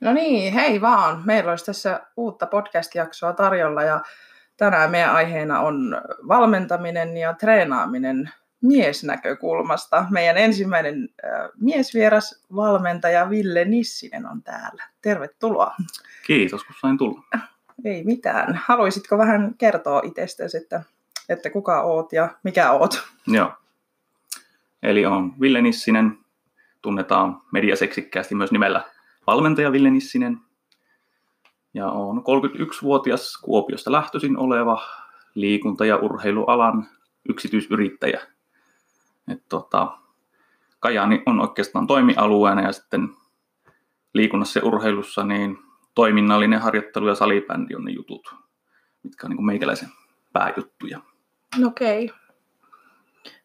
[0.00, 1.22] No niin, hei vaan.
[1.24, 4.00] Meillä olisi tässä uutta podcast-jaksoa tarjolla ja
[4.56, 8.30] tänään meidän aiheena on valmentaminen ja treenaaminen
[8.62, 10.06] miesnäkökulmasta.
[10.10, 14.84] Meidän ensimmäinen äh, miesvieras valmentaja Ville Nissinen on täällä.
[15.02, 15.74] Tervetuloa.
[16.26, 17.22] Kiitos, kun sain tulla.
[17.84, 18.60] Ei mitään.
[18.64, 20.82] Haluaisitko vähän kertoa itsestäsi, että,
[21.28, 23.02] että kuka oot ja mikä oot?
[23.26, 23.52] Joo.
[24.82, 26.18] Eli on Ville Nissinen,
[26.82, 28.84] tunnetaan mediaseksikkäästi myös nimellä
[29.26, 30.38] valmentaja Ville Nissinen.
[31.74, 34.82] Ja on 31-vuotias Kuopiosta lähtöisin oleva
[35.34, 36.88] liikunta- ja urheilualan
[37.28, 38.20] yksityisyrittäjä.
[39.32, 39.98] Et tota,
[40.80, 43.08] Kajaani on oikeastaan toimialueena ja sitten
[44.14, 45.58] liikunnassa ja urheilussa niin
[45.94, 48.34] toiminnallinen harjoittelu ja salibändi on ne jutut,
[49.02, 49.88] mitkä on niin meikäläisen
[50.32, 51.00] pääjuttuja.
[51.66, 52.04] Okei.
[52.04, 52.18] Okay.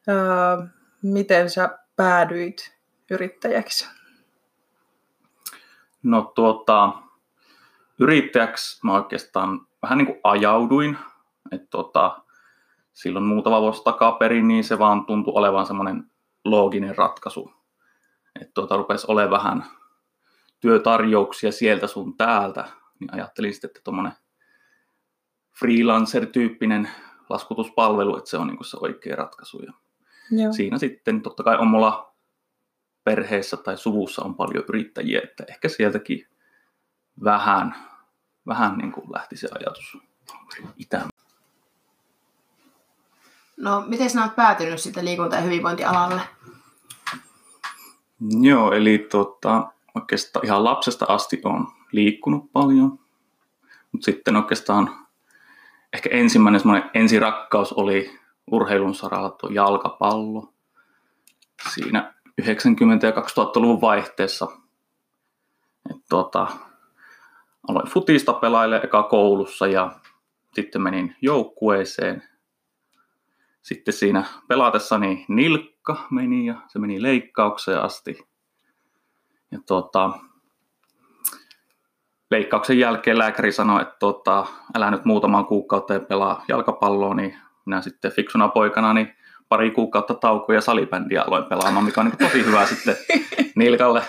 [0.10, 0.68] Öö,
[1.04, 2.78] miten sä päädyit
[3.12, 4.01] yrittäjäksi?
[6.04, 6.92] No tuota,
[8.00, 10.98] yrittäjäksi mä oikeastaan vähän niin kuin ajauduin.
[11.52, 12.22] Että tuota,
[12.94, 16.12] silloin muutama vuosi takaperin, niin se vaan tuntui olevan semmoinen
[16.46, 17.54] looginen ratkaisu.
[18.42, 19.66] Että tuota, rupesi olemaan vähän
[20.60, 22.66] työtarjouksia sieltä sun täältä,
[23.00, 24.14] niin ajattelin sitten, että tuommoinen
[25.60, 26.90] freelancer-tyyppinen
[27.30, 29.62] laskutuspalvelu, että se on niin se oikea ratkaisu.
[29.62, 29.74] Ja
[30.32, 30.54] Joo.
[30.54, 32.11] Siinä sitten totta kai on mulla
[33.04, 36.28] perheessä tai suvussa on paljon yrittäjiä, että ehkä sieltäkin
[37.24, 37.76] vähän,
[38.48, 39.98] vähän niin kuin lähti se ajatus
[40.78, 41.10] itään.
[43.58, 46.22] No, miten sinä olet päätynyt sitten liikunta- ja hyvinvointialalle?
[48.42, 53.00] Joo, eli tota, oikeastaan ihan lapsesta asti on liikkunut paljon,
[53.92, 55.08] mutta sitten oikeastaan
[55.94, 58.20] ehkä ensimmäinen semmoinen ensirakkaus oli
[58.52, 60.54] urheilun saralla tuo jalkapallo.
[61.74, 62.46] Siinä 90-
[63.06, 64.48] ja 2000-luvun vaihteessa.
[65.90, 66.48] Et tota,
[67.68, 69.92] aloin futista pelaille eka koulussa ja
[70.54, 72.24] sitten menin joukkueeseen.
[73.62, 78.28] Sitten siinä pelatessani nilkka meni ja se meni leikkaukseen asti.
[79.52, 80.12] Ja tota,
[82.32, 88.12] leikkauksen jälkeen lääkäri sanoi, että tota, älä nyt muutaman kuukauteen pelaa jalkapalloa, niin minä sitten
[88.12, 89.16] fiksuna poikana niin
[89.52, 92.96] pari kuukautta taukoa ja salibändiä aloin pelaamaan, mikä on niin tosi hyvä sitten
[93.56, 94.04] nilkalle.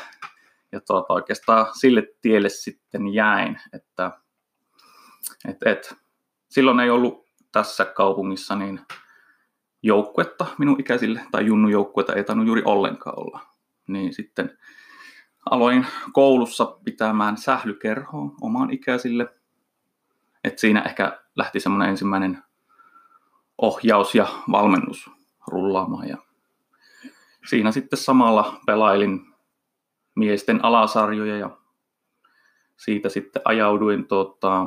[0.73, 4.11] Ja tuota, oikeastaan sille tielle sitten jäin, että
[5.49, 5.95] et, et,
[6.49, 8.81] silloin ei ollut tässä kaupungissa niin
[9.83, 13.41] joukkuetta minun ikäisille, tai junnu joukkuetta ei tainnut juuri ollenkaan olla.
[13.89, 14.59] Niin sitten
[15.51, 19.35] aloin koulussa pitämään sählykerhoa omaan ikäisille.
[20.45, 22.43] Et siinä ehkä lähti semmoinen ensimmäinen
[23.59, 26.09] ohjaus ja valmennus rullaamaan.
[26.09, 26.17] Ja
[27.49, 29.21] siinä sitten samalla pelailin
[30.17, 31.51] miesten alasarjoja ja
[32.77, 34.67] siitä sitten ajauduin tota,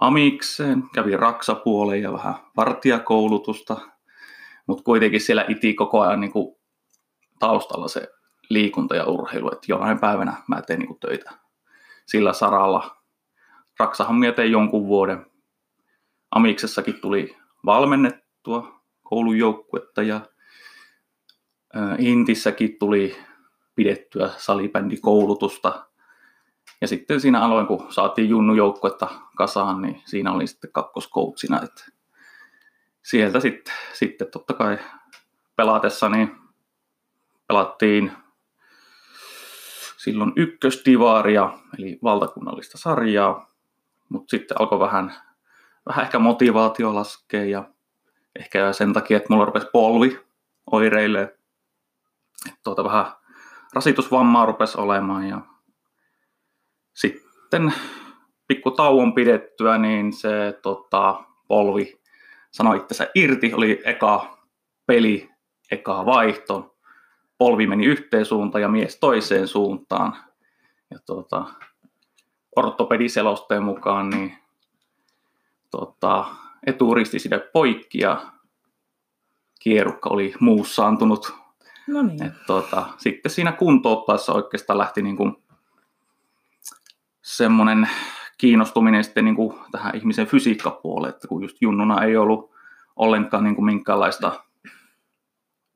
[0.00, 3.76] amikseen, kävin raksapuoleen ja vähän vartijakoulutusta,
[4.66, 6.56] mutta kuitenkin siellä iti koko ajan niin kuin
[7.38, 8.08] taustalla se
[8.50, 11.30] liikunta ja urheilu, että jonain päivänä mä teen niin kuin töitä
[12.06, 12.96] sillä saralla.
[13.78, 15.26] Raksahan mietin jonkun vuoden.
[16.30, 17.36] Amiksessakin tuli
[17.66, 18.73] valmennettua
[19.04, 20.20] koulujoukkuetta ja
[21.98, 23.16] Intissäkin tuli
[23.74, 25.86] pidettyä salibändikoulutusta.
[26.80, 31.62] Ja sitten siinä aloin, kun saatiin junnujoukkuetta kasaan, niin siinä oli sitten kakkoskoutsina.
[31.62, 31.84] Että
[33.02, 34.78] sieltä sitten, sitten totta kai
[35.56, 36.36] pelatessa niin
[37.48, 38.12] pelattiin
[39.96, 43.50] silloin ykköstivaaria, eli valtakunnallista sarjaa,
[44.08, 45.14] mutta sitten alkoi vähän,
[45.86, 47.73] vähän ehkä motivaatio laskea ja
[48.38, 50.20] Ehkä sen takia, että mulla rupesi polvi
[50.72, 51.38] oireille.
[52.64, 53.06] Tuota vähän
[53.72, 55.40] rasitusvammaa rupesi olemaan ja
[56.94, 57.74] sitten
[58.48, 62.00] pikku tauon pidettyä, niin se tota, polvi
[62.50, 64.38] sanoi itsensä irti, oli eka
[64.86, 65.30] peli,
[65.70, 66.76] eka vaihto.
[67.38, 70.16] Polvi meni yhteen suuntaan ja mies toiseen suuntaan.
[70.90, 71.44] Ja tuota,
[72.56, 74.38] ortopediselosteen mukaan niin
[75.70, 76.24] tota,
[76.66, 78.32] eturistiside poikki ja
[79.60, 81.34] kierukka oli muussaantunut.
[81.86, 82.22] No niin.
[82.22, 85.36] Et, tota, sitten siinä kuntouttaessa oikeastaan lähti niin kuin
[87.22, 87.88] semmoinen
[88.38, 92.50] kiinnostuminen sitten niin kuin tähän ihmisen fysiikkapuoleen, että kun just junnuna ei ollut
[92.96, 94.44] ollenkaan niin kuin minkäänlaista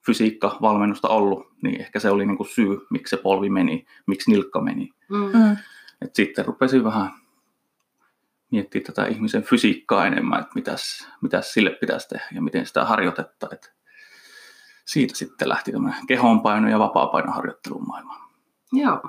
[0.06, 4.60] fysiikkavalmennusta ollut, niin ehkä se oli niin kuin syy, miksi se polvi meni, miksi nilkka
[4.60, 4.90] meni.
[5.08, 5.18] Mm.
[5.18, 5.56] mm.
[6.02, 7.10] Et sitten rupesin vähän
[8.50, 13.48] miettiä tätä ihmisen fysiikkaa enemmän, että mitäs, mitäs sille pitäisi tehdä ja miten sitä harjoitetta.
[13.52, 13.72] Et
[14.84, 18.30] siitä sitten lähti tämmöinen kehonpaino ja vapaa-painoharjoittelun maailma.
[18.72, 19.02] Joo.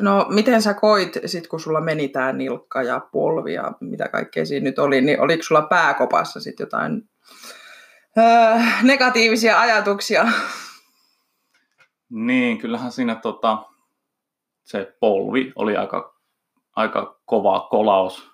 [0.00, 4.46] No, miten sä koit, sit kun sulla meni tämä nilkka ja polvi ja mitä kaikkea
[4.46, 7.08] siinä nyt oli, niin oliko sulla pääkopassa sitten jotain
[8.18, 10.28] öö, negatiivisia ajatuksia?
[12.10, 13.66] Niin, kyllähän siinä tota,
[14.64, 16.17] se polvi oli aika,
[16.78, 18.30] aika kova kolaus.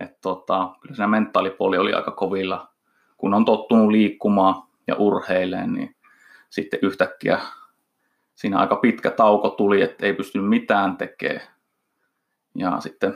[0.00, 2.68] Et tota, kyllä siinä mentaalipuoli oli aika kovilla.
[3.16, 5.96] Kun on tottunut liikkumaan ja urheileen, niin
[6.50, 7.40] sitten yhtäkkiä
[8.34, 11.46] siinä aika pitkä tauko tuli, että ei pystynyt mitään tekemään.
[12.54, 13.14] Ja sitten,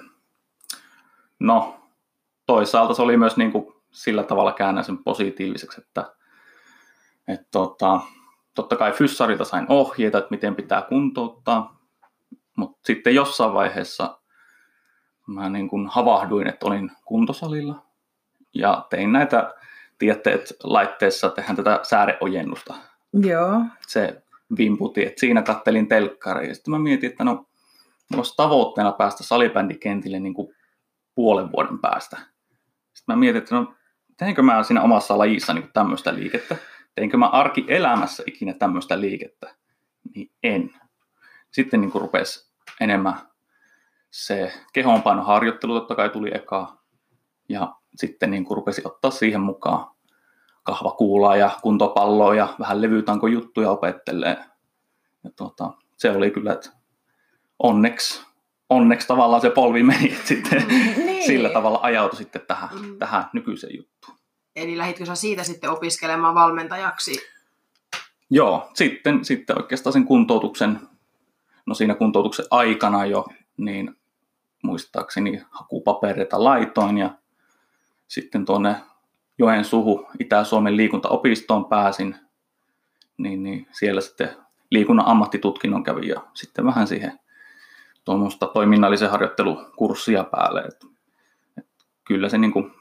[1.38, 1.80] no,
[2.46, 6.14] toisaalta se oli myös niin kuin sillä tavalla käännä sen positiiviseksi, että,
[7.28, 8.00] että tota,
[8.54, 11.80] totta kai fyssarilta sain ohjeita, että miten pitää kuntouttaa,
[12.56, 14.19] mutta sitten jossain vaiheessa
[15.34, 17.82] mä niin kuin havahduin, että olin kuntosalilla
[18.54, 19.54] ja tein näitä,
[19.98, 22.74] tiedätte, että laitteessa tehdään tätä sääreojennusta.
[23.12, 23.60] Joo.
[23.86, 24.22] Se
[24.58, 29.24] vimputi, että siinä kattelin telkkaria ja sitten mä mietin, että no mulla olisi tavoitteena päästä
[29.24, 30.54] salibändikentille niin kuin
[31.14, 32.16] puolen vuoden päästä.
[32.92, 33.74] Sitten mä mietin, että no
[34.16, 36.56] teinkö mä siinä omassa lajissa niin tämmöistä liikettä,
[36.94, 39.54] teinkö mä arki elämässä ikinä tämmöistä liikettä,
[40.14, 40.70] niin en.
[41.50, 42.50] Sitten niin kuin rupesi
[42.80, 43.14] enemmän
[44.10, 46.78] se kehonpainoharjoittelu totta kai tuli eka,
[47.48, 49.90] ja sitten niin kuin rupesi ottaa siihen mukaan
[50.62, 54.36] kahvakuulaa ja kuntopalloa ja vähän levytanko juttuja opettelee.
[55.24, 56.70] Ja tuota, se oli kyllä, että
[57.58, 58.26] onneksi,
[58.70, 61.26] onneksi tavallaan se polvi meni, että sitten niin.
[61.26, 62.98] sillä tavalla ajautui sitten tähän, mm.
[62.98, 64.18] tähän nykyiseen juttuun.
[64.56, 67.12] Eli lähditkö sä siitä sitten opiskelemaan valmentajaksi?
[68.30, 70.80] Joo, sitten, sitten oikeastaan sen kuntoutuksen,
[71.66, 73.26] no siinä kuntoutuksen aikana jo,
[73.56, 73.99] niin
[74.62, 77.10] muistaakseni hakupapereita laitoin ja
[78.08, 78.76] sitten tuonne
[79.38, 82.16] Joensuuhun Itä-Suomen liikuntaopistoon pääsin,
[83.16, 84.36] niin, niin siellä sitten
[84.70, 87.20] liikunnan ammattitutkinnon kävin ja sitten vähän siihen
[88.04, 90.60] tuommoista toiminnallisen harjoittelukurssia päälle.
[90.60, 90.86] Et,
[91.58, 91.66] et
[92.04, 92.72] kyllä se niin kuin,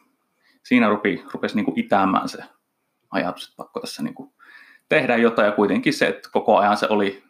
[0.63, 2.43] siinä rupi, rupesi niin itämään se
[3.11, 4.15] ajatus, että pakko tässä niin
[4.89, 7.23] tehdä jotain ja kuitenkin se, että koko ajan se oli,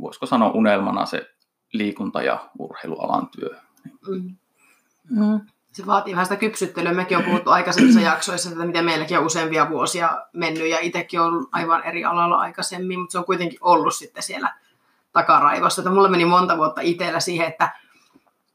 [0.00, 1.35] voisiko sanoa unelmana se
[1.78, 3.56] liikunta- ja urheilualan työ.
[4.08, 4.36] Mm.
[5.10, 5.40] Mm
[5.76, 6.92] se vaatii vähän sitä kypsyttelyä.
[6.92, 11.26] Mekin on puhuttu aikaisemmissa jaksoissa, että miten meilläkin on useampia vuosia mennyt ja itsekin on
[11.26, 14.54] ollut aivan eri alalla aikaisemmin, mutta se on kuitenkin ollut sitten siellä
[15.12, 15.82] takaraivossa.
[15.82, 17.72] Että mulla meni monta vuotta itsellä siihen, että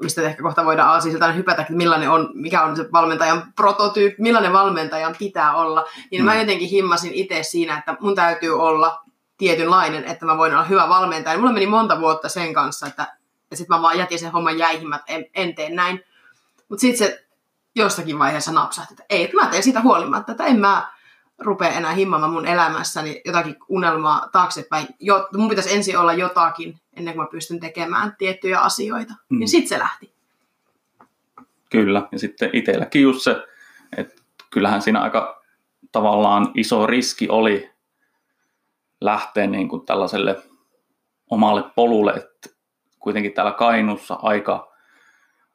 [0.02, 4.54] mistä ehkä kohta voidaan aasisiltaan hypätä, että millainen on, mikä on se valmentajan prototyyppi, millainen
[4.54, 6.26] valmentajan pitää olla, niin mm.
[6.26, 9.04] mä jotenkin himmasin itse siinä, että mun täytyy olla
[9.42, 11.38] tietynlainen, että mä voin olla hyvä valmentaja.
[11.38, 13.18] Mulla meni monta vuotta sen kanssa, että
[13.54, 16.04] sitten mä vaan jätin sen homman jäihin, että en, en tee näin.
[16.70, 17.26] Mutta sitten se
[17.76, 20.92] jossakin vaiheessa napsahti, että ei, että mä teen siitä huolimatta, että en mä
[21.40, 24.88] rupea enää himmaamaan mun elämässäni jotakin unelmaa taaksepäin.
[25.00, 29.14] Jo, mun pitäisi ensin olla jotakin ennen kuin mä pystyn tekemään tiettyjä asioita.
[29.30, 29.40] Mm.
[29.40, 30.14] Niin sitten se lähti.
[31.70, 33.36] Kyllä, ja sitten itselläkin just se,
[33.98, 35.44] että kyllähän siinä aika
[35.92, 37.71] tavallaan iso riski oli
[39.02, 40.42] lähteä niin kuin tällaiselle
[41.30, 42.50] omalle polulle, että
[43.00, 44.72] kuitenkin täällä Kainussa aika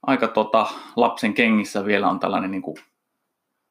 [0.07, 0.67] aika tota,
[0.97, 2.77] lapsen kengissä vielä on tällainen niin kuin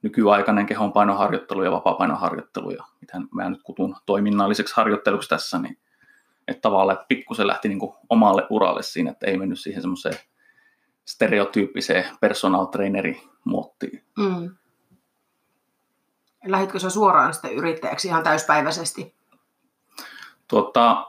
[0.01, 5.77] nykyaikainen kehonpainoharjoittelu ja vapaapainoharjoittelu ja mitä mä nyt kutun toiminnalliseksi harjoitteluksi tässä, niin
[6.47, 10.15] että tavallaan pikkusen lähti niin kuin omalle uralle siinä, että ei mennyt siihen semmoiseen
[11.05, 14.03] stereotyyppiseen personal traineri muottiin.
[14.17, 14.55] Mm.
[16.45, 19.15] Lähditkö sä suoraan sitten yrittäjäksi ihan täyspäiväisesti?
[20.47, 21.05] Tuota,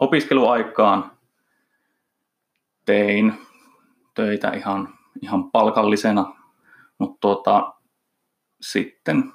[0.00, 1.10] opiskeluaikaan
[2.84, 3.34] tein
[4.14, 6.34] töitä ihan, ihan palkallisena,
[6.98, 7.74] mutta tuota,
[8.60, 9.32] sitten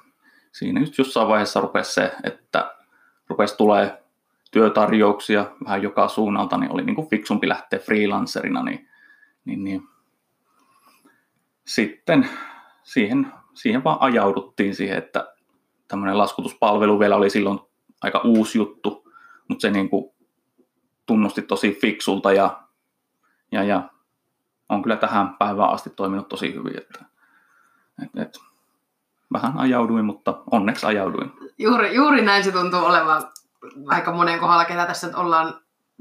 [0.52, 2.76] siinä just jossain vaiheessa rupesi se, että
[3.28, 4.04] rupesi tulee
[4.52, 8.90] työtarjouksia vähän joka suunnalta, niin oli niin kuin fiksumpi lähteä freelancerina, niin,
[9.46, 9.84] niin, niin.
[11.66, 12.30] Sitten
[12.84, 15.34] siihen, siihen vaan ajauduttiin siihen, että
[15.88, 17.60] tämmöinen laskutuspalvelu vielä oli silloin
[18.02, 19.07] aika uusi juttu,
[19.48, 20.12] mutta se niin kuin
[21.06, 22.62] tunnusti tosi fiksulta ja,
[23.52, 23.90] ja, ja
[24.70, 26.78] on kyllä tähän päivään asti toiminut tosi hyvin.
[26.78, 27.06] Että,
[28.04, 28.40] et, et,
[29.34, 31.32] vähän ajauduin, mutta onneksi ajauduin.
[31.58, 33.24] Juuri, juuri näin se tuntuu olevan
[33.88, 35.54] aika monen kohdalla, ketä tässä nyt ollaan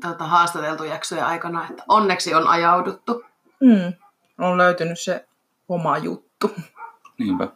[0.03, 3.25] tuota, haastateltu jaksojen aikana, että onneksi on ajauduttu.
[3.61, 3.93] Mm.
[4.39, 5.29] On löytynyt se
[5.69, 6.51] oma juttu.
[7.19, 7.49] Niinpä.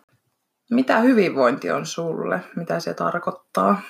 [0.71, 2.41] Mitä hyvinvointi on sulle?
[2.57, 3.81] Mitä se tarkoittaa?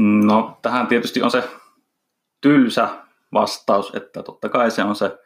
[0.00, 1.50] No, tähän tietysti on se
[2.40, 2.88] tylsä
[3.32, 5.18] vastaus, että totta kai se on se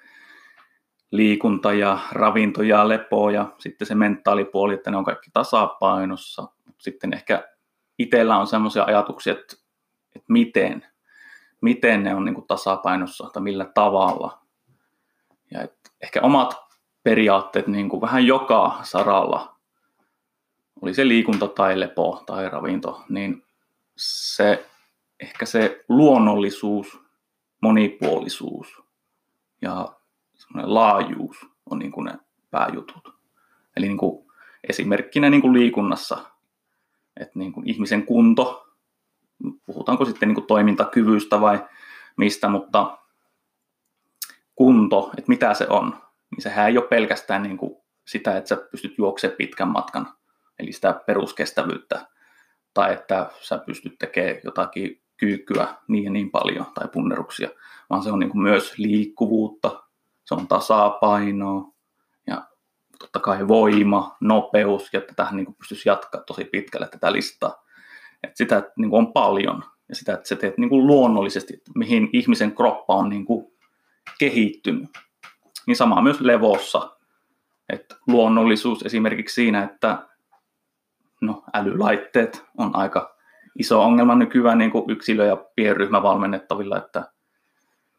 [1.11, 6.49] liikunta ja ravinto ja lepo ja sitten se mentaalipuoli, että ne on kaikki tasapainossa.
[6.79, 7.49] Sitten ehkä
[7.99, 9.57] itsellä on sellaisia ajatuksia, että,
[10.17, 10.87] että miten,
[11.61, 14.43] miten ne on niin kuin tasapainossa tai millä tavalla.
[15.51, 16.57] Ja et ehkä omat
[17.03, 19.57] periaatteet niin kuin vähän joka saralla,
[20.83, 23.45] oli se liikunta tai lepo tai ravinto, niin
[23.97, 24.69] se
[25.21, 27.01] ehkä se luonnollisuus,
[27.63, 28.83] monipuolisuus
[29.63, 29.97] ja
[30.55, 32.19] laajuus on niin kuin ne
[32.51, 33.15] pääjutut.
[33.77, 34.27] Eli niin kuin
[34.69, 36.25] esimerkkinä niin kuin liikunnassa,
[37.21, 38.67] että niin kuin ihmisen kunto,
[39.67, 41.67] puhutaanko sitten niin kuin toimintakyvystä vai
[42.17, 42.99] mistä, mutta
[44.55, 48.57] kunto, että mitä se on, niin sehän ei ole pelkästään niin kuin sitä, että sä
[48.57, 50.13] pystyt juoksemaan pitkän matkan,
[50.59, 52.07] eli sitä peruskestävyyttä,
[52.75, 57.49] tai että sä pystyt tekemään jotakin kyykkyä niin ja niin paljon tai punneruksia,
[57.91, 59.83] vaan se on niin kuin myös liikkuvuutta,
[60.25, 61.73] se on tasapainoa
[62.27, 62.47] ja
[62.99, 67.65] totta kai voima, nopeus, ja tähän niin kuin pystyisi jatkaa tosi pitkälle tätä listaa.
[68.23, 71.71] Et sitä niin kuin on paljon ja sitä, että sä teet niin kuin luonnollisesti, että
[71.75, 73.53] mihin ihmisen kroppa on niin kuin
[74.19, 74.91] kehittynyt.
[75.67, 76.97] Niin sama myös levossa.
[77.69, 80.09] Että luonnollisuus esimerkiksi siinä, että
[81.23, 83.17] no, älylaitteet on aika
[83.59, 87.13] iso ongelma nykyään niin kuin yksilö- ja pienryhmävalmennettavilla, että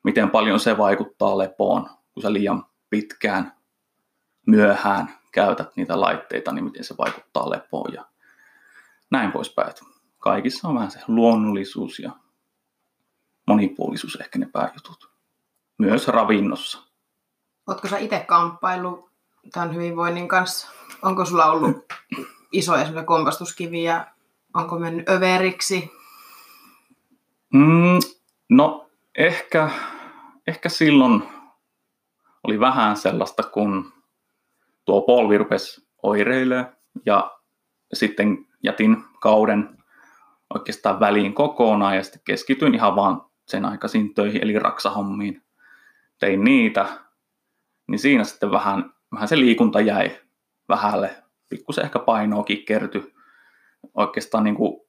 [0.03, 3.53] miten paljon se vaikuttaa lepoon, kun sä liian pitkään
[4.47, 8.05] myöhään käytät niitä laitteita, niin miten se vaikuttaa lepoon ja
[9.11, 9.73] näin poispäin.
[10.19, 12.11] Kaikissa on vähän se luonnollisuus ja
[13.47, 15.09] monipuolisuus ehkä ne pääjutut.
[15.77, 16.83] Myös ravinnossa.
[17.67, 19.09] Oletko sä itse kamppailu
[19.53, 20.67] tämän hyvinvoinnin kanssa?
[21.01, 21.85] Onko sulla ollut
[22.53, 24.05] isoja kompastuskiviä?
[24.53, 25.91] Onko mennyt överiksi?
[27.53, 27.99] Mm,
[28.49, 29.69] no ehkä,
[30.47, 31.23] ehkä silloin
[32.43, 33.93] oli vähän sellaista, kun
[34.85, 37.31] tuo polvi rupesi oireilemaan ja
[37.93, 39.77] sitten jätin kauden
[40.53, 45.43] oikeastaan väliin kokonaan ja sitten keskityin ihan vaan sen aikaisiin töihin eli raksahommiin.
[46.19, 46.87] Tein niitä,
[47.87, 50.19] niin siinä sitten vähän, vähän se liikunta jäi
[50.69, 51.22] vähälle.
[51.53, 53.13] Pikkusen ehkä painoakin kertyi.
[53.93, 54.81] Oikeastaan niin kuin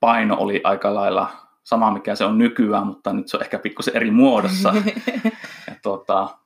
[0.00, 1.30] paino oli aika lailla
[1.62, 4.74] sama, mikä se on nykyään, mutta nyt se on ehkä pikkusen eri muodossa.
[5.68, 6.38] ja tuota,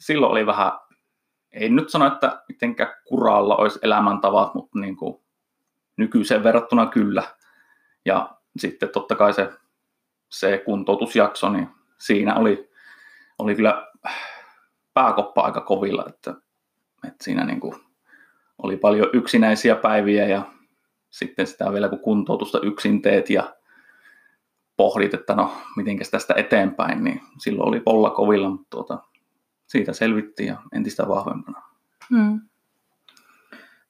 [0.00, 0.72] silloin oli vähän,
[1.52, 5.20] ei nyt sano, että mitenkään kuralla olisi elämäntavat, mutta niin kuin
[5.96, 7.22] nykyiseen verrattuna kyllä.
[8.04, 9.50] Ja sitten totta kai se,
[10.30, 11.68] se kuntoutusjakso, niin
[11.98, 12.70] siinä oli,
[13.38, 13.86] oli kyllä
[14.94, 16.30] pääkoppa aika kovilla, että,
[17.04, 17.87] että siinä niin kuin
[18.62, 20.42] oli paljon yksinäisiä päiviä ja
[21.10, 23.54] sitten sitä vielä kun kuntoutusta yksin teet ja
[24.76, 28.98] pohdit, että no mitenkäs tästä eteenpäin, niin silloin oli polla kovilla, mutta tuota,
[29.66, 31.62] siitä selvittiin ja entistä vahvempana.
[32.10, 32.40] Hmm.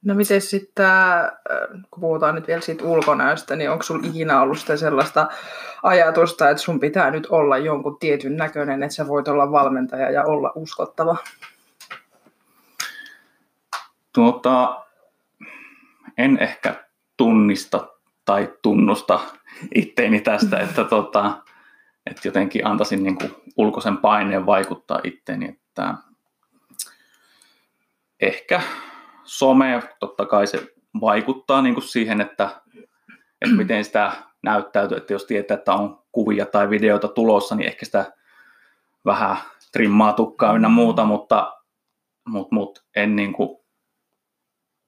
[0.04, 1.30] No miten sitten, äh,
[1.90, 5.28] kun puhutaan nyt vielä siitä ulkonäöstä, niin onko sulla ikinä ollut sitä sellaista
[5.82, 10.24] ajatusta, että sun pitää nyt olla jonkun tietyn näköinen, että sä voit olla valmentaja ja
[10.24, 11.16] olla uskottava?
[14.18, 14.84] Tuota,
[16.16, 16.84] en ehkä
[17.16, 17.88] tunnista
[18.24, 19.20] tai tunnusta
[19.74, 21.42] itteeni tästä, että, tota,
[22.06, 25.94] että jotenkin antaisin niin kuin ulkoisen paineen vaikuttaa itteeni, että
[28.20, 28.62] ehkä
[29.24, 32.50] some, totta kai se vaikuttaa niin kuin siihen, että,
[33.40, 37.84] että miten sitä näyttäytyy, että jos tietää, että on kuvia tai videoita tulossa, niin ehkä
[37.84, 38.12] sitä
[39.04, 39.36] vähän
[39.72, 41.56] trimmaa tukkaa ynnä muuta, mutta,
[42.28, 43.58] mutta, mutta en, niin kuin,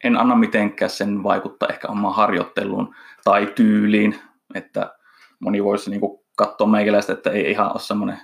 [0.05, 4.19] en anna mitenkään sen vaikuttaa ehkä omaan harjoitteluun tai tyyliin,
[4.55, 4.95] että
[5.41, 8.21] moni voisi niin kuin katsoa meikäläistä, että ei ihan ole semmoinen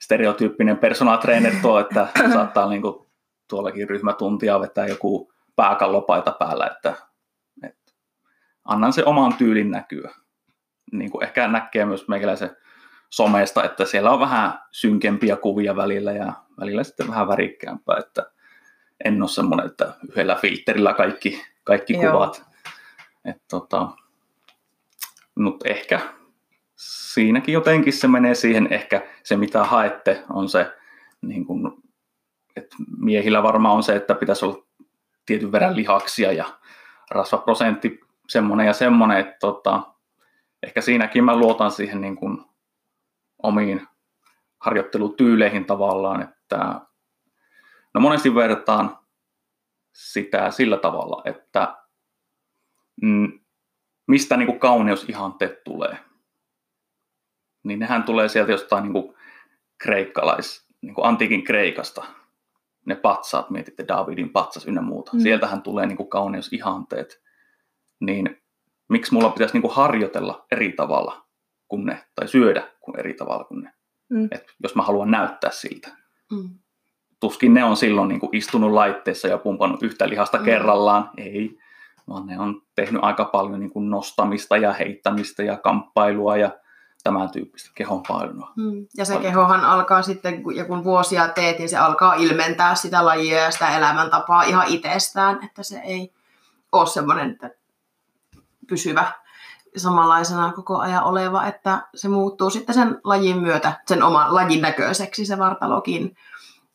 [0.00, 3.06] stereotyyppinen personal trainer tuo, että saattaa niin kuin
[3.48, 6.94] tuollakin ryhmätuntia vetää joku pääkallopaita päällä, että,
[7.62, 7.92] että
[8.64, 10.10] annan se oman tyylin näkyä.
[10.92, 12.56] Niin kuin ehkä näkee myös meikäläisen
[13.10, 18.30] somesta, että siellä on vähän synkempiä kuvia välillä ja välillä sitten vähän värikkäämpää, että
[19.04, 22.44] en ole semmoinen, että yhdellä filterillä kaikki, kaikki kuvat.
[23.24, 23.88] Et tota,
[25.34, 26.00] mutta ehkä
[26.76, 30.72] siinäkin jotenkin se menee siihen, ehkä se mitä haette on se,
[31.22, 31.82] niin kun,
[32.56, 34.64] että miehillä varmaan on se, että pitäisi olla
[35.26, 36.44] tietyn verran lihaksia ja
[37.10, 39.82] rasvaprosentti semmoinen ja semmoinen, että tota,
[40.62, 42.44] ehkä siinäkin mä luotan siihen niin kuin
[43.42, 43.88] omiin
[44.58, 46.80] harjoittelutyyleihin tavallaan, että
[47.94, 48.98] no monesti vertaan
[49.92, 51.76] sitä sillä tavalla, että
[53.02, 53.40] mm,
[54.06, 55.98] mistä niin kuin kauneusihanteet tulee.
[57.62, 59.14] Niin nehän tulee sieltä jostain niin kuin
[59.78, 62.04] kreikkalais, niin kuin antiikin Kreikasta,
[62.86, 65.10] ne patsaat, mietitte Davidin patsas ynnä muuta.
[65.14, 65.20] Mm.
[65.20, 67.22] Sieltähän tulee niin kuin kauneusihanteet.
[68.00, 68.42] Niin
[68.88, 71.26] miksi mulla pitäisi niin kuin harjoitella eri tavalla
[71.68, 73.72] kuin ne, tai syödä kuin eri tavalla kuin ne.
[74.08, 74.28] Mm.
[74.30, 75.88] Et jos mä haluan näyttää siltä.
[76.32, 76.58] Mm.
[77.24, 80.44] Tuskin ne on silloin niin kuin istunut laitteessa ja pumpannut yhtä lihasta Mm.
[80.44, 81.10] kerrallaan.
[81.16, 81.58] Ei,
[82.08, 86.50] vaan ne on tehnyt aika paljon niin kuin nostamista ja heittämistä ja kamppailua ja
[87.04, 88.52] tämän tyyppistä kehonpainoa.
[88.56, 88.86] Mm.
[88.96, 93.38] Ja se kehohan alkaa sitten, ja kun vuosia teet, niin se alkaa ilmentää sitä lajia
[93.38, 96.12] ja sitä elämäntapaa ihan itsestään, että se ei
[96.72, 97.50] ole semmoinen että
[98.68, 99.12] pysyvä
[99.76, 105.26] samanlaisena koko ajan oleva, että se muuttuu sitten sen lajin myötä, sen oman lajin näköiseksi
[105.26, 106.16] se vartalokin.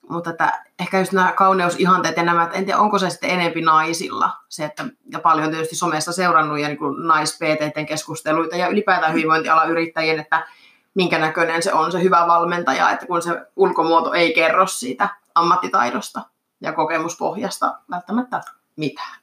[0.09, 3.61] Mutta että ehkä just nämä kauneusihanteet ja nämä, että en tiedä, onko se sitten enempi
[3.61, 7.39] naisilla, se, että, ja paljon tietysti somessa seurannut ja niin nais
[7.87, 10.47] keskusteluita ja ylipäätään hyvinvointialan yrittäjien, että
[10.93, 16.21] minkä näköinen se on se hyvä valmentaja, että kun se ulkomuoto ei kerro siitä ammattitaidosta
[16.61, 18.41] ja kokemuspohjasta välttämättä
[18.75, 19.19] mitään.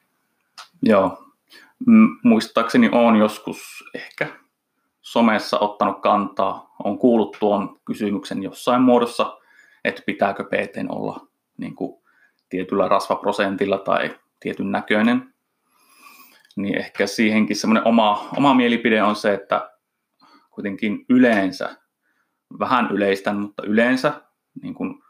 [0.82, 1.22] Joo.
[2.22, 4.28] Muistaakseni on joskus ehkä
[5.02, 9.38] somessa ottanut kantaa, on kuullut tuon kysymyksen jossain muodossa,
[9.88, 11.26] että pitääkö PT olla
[11.56, 12.02] niin kuin
[12.48, 15.34] tietyllä rasvaprosentilla tai tietyn näköinen.
[16.56, 19.70] Niin ehkä siihenkin semmoinen oma, oma mielipide on se, että
[20.50, 21.76] kuitenkin yleensä,
[22.58, 24.22] vähän yleistän, mutta yleensä,
[24.62, 25.02] niin kuin,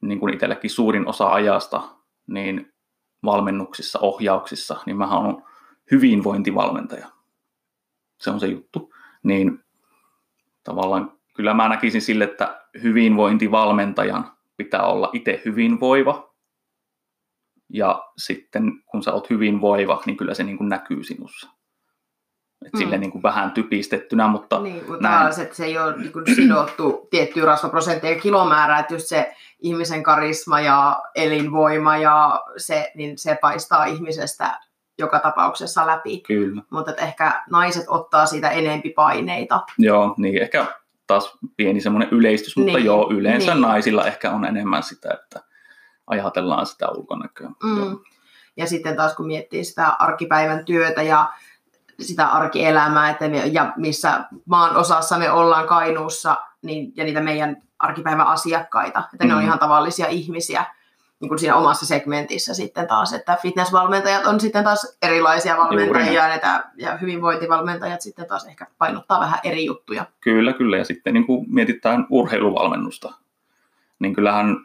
[0.00, 1.82] niin kuin itselläkin suurin osa ajasta,
[2.26, 2.72] niin
[3.24, 5.42] valmennuksissa, ohjauksissa, niin mä olen
[5.90, 7.06] hyvinvointivalmentaja.
[8.20, 8.94] Se on se juttu.
[9.22, 9.64] Niin
[10.64, 16.34] tavallaan kyllä mä näkisin sille, että hyvinvointivalmentajan pitää olla itse hyvinvoiva.
[17.72, 21.48] Ja sitten kun sä oot hyvinvoiva, niin kyllä se niin kuin näkyy sinussa.
[22.66, 22.78] Et Mm.
[22.78, 25.40] sille niin kuin vähän typistettynä, mutta Niin, mutta näin.
[25.42, 30.02] että se ei ole niin kuin sidottu tiettyyn rasvaprosenttiin ja kilomäärään, että just se ihmisen
[30.02, 34.60] karisma ja elinvoima ja se, niin se paistaa ihmisestä
[34.98, 36.20] joka tapauksessa läpi.
[36.20, 36.62] kyllä.
[36.70, 39.60] Mutta että ehkä naiset ottaa siitä enempi paineita.
[39.78, 40.66] Joo, niin ehkä
[41.06, 43.62] taas pieni semmoinen yleistys, mutta Niin, joo, yleensä niin.
[43.62, 45.40] naisilla ehkä on enemmän sitä, että
[46.06, 47.50] ajatellaan sitä ulkonäköä.
[47.76, 47.88] Joo.
[47.88, 47.98] Mm.
[48.56, 51.32] Ja sitten taas kun miettii sitä arkipäivän työtä ja
[52.00, 57.56] sitä arkielämää, että me, ja missä maan osassa me ollaan Kainuussa, niin, ja niitä meidän
[57.78, 59.46] arkipäivän asiakkaita, että ne on Mm.
[59.46, 60.64] ihan tavallisia ihmisiä,
[61.20, 66.64] niin kuin siinä omassa segmentissä sitten taas, että fitnessvalmentajat on sitten taas erilaisia valmentajia, ja,
[66.76, 70.06] ja hyvinvointivalmentajat sitten taas ehkä painottaa vähän eri juttuja.
[70.20, 70.76] Kyllä, kyllä.
[70.76, 73.12] Ja sitten niin kuin mietitään urheiluvalmennusta,
[73.98, 74.56] niin kyllähän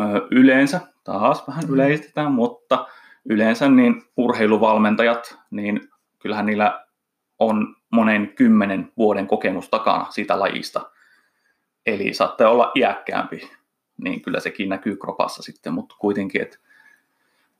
[0.00, 1.74] ö, yleensä, taas vähän Mm.
[1.74, 2.86] yleistetään, mutta
[3.24, 6.84] yleensä niin urheiluvalmentajat, niin kyllähän niillä
[7.38, 10.90] on monen kymmenen vuoden kokemus takana siitä lajista.
[11.86, 13.50] Eli saatte olla iäkkäämpi,
[14.02, 16.58] niin kyllä sekin näkyy kropassa sitten, mutta kuitenkin, että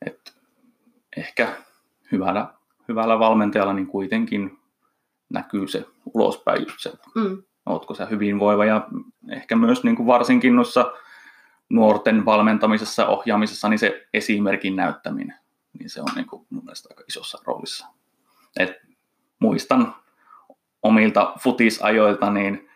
[0.07, 0.35] et
[1.17, 1.49] ehkä
[2.13, 2.55] hyvällä,
[2.89, 4.59] hyvällä valmentajalla niin kuitenkin
[5.29, 7.43] näkyy se ulospäin just se, Mm.
[7.67, 8.89] ootko sä hyvinvoiva ja
[9.31, 10.93] ehkä myös niin kuin varsinkin noissa
[11.69, 15.37] nuorten valmentamisessa ja ohjaamisessa, niin se esimerkin näyttäminen,
[15.79, 17.87] niin se on niin kuin mun mielestä aika isossa roolissa.
[18.59, 18.73] Et
[19.39, 19.95] muistan
[20.83, 22.69] omilta futisajoilta, niin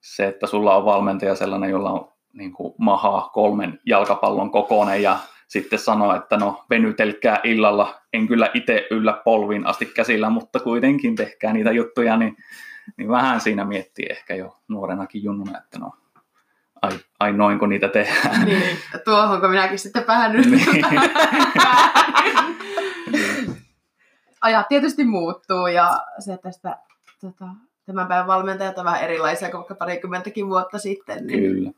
[0.00, 5.18] se, että sulla on valmentaja sellainen, jolla on niin kuin maha kolmen jalkapallon kokoinen ja
[5.48, 11.16] sitten sanoo, että no venytelkää illalla, en kyllä itse yllä polviin asti käsillä, mutta kuitenkin
[11.16, 12.36] tehkää niitä juttuja, niin,
[12.96, 15.92] niin vähän siinä miettii ehkä jo nuorenakin junnuna, että no
[16.82, 18.44] ai, ai noinko niitä tehdään.
[18.44, 20.50] Niin, tuohonko minäkin sitten päädyin.
[20.50, 20.84] Niin.
[24.40, 26.78] Ajat tietysti muuttuu ja se tästä
[27.20, 27.44] tota,
[27.86, 31.26] tämän päivän valmentajat on vähän erilaisia kuin vaikka parikymmentäkin vuotta sitten.
[31.26, 31.70] Niin, Kyllä.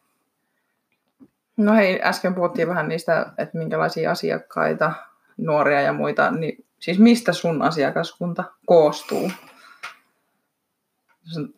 [1.57, 4.93] No hei, äsken puhuttiin vähän niistä, että minkälaisia asiakkaita,
[5.37, 9.31] nuoria ja muita, niin siis mistä sun asiakaskunta koostuu?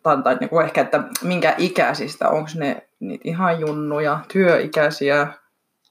[0.03, 5.27] Tai, niin kuin ehkä, että minkä ikäisistä, onko ne niitä ihan junnuja, työikäisiä?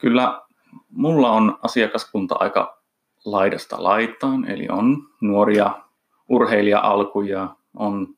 [0.01, 0.42] Kyllä
[0.90, 2.83] mulla on asiakaskunta aika
[3.25, 5.71] laidasta laitaan, eli on nuoria
[6.29, 8.09] urheilija-alkuja, on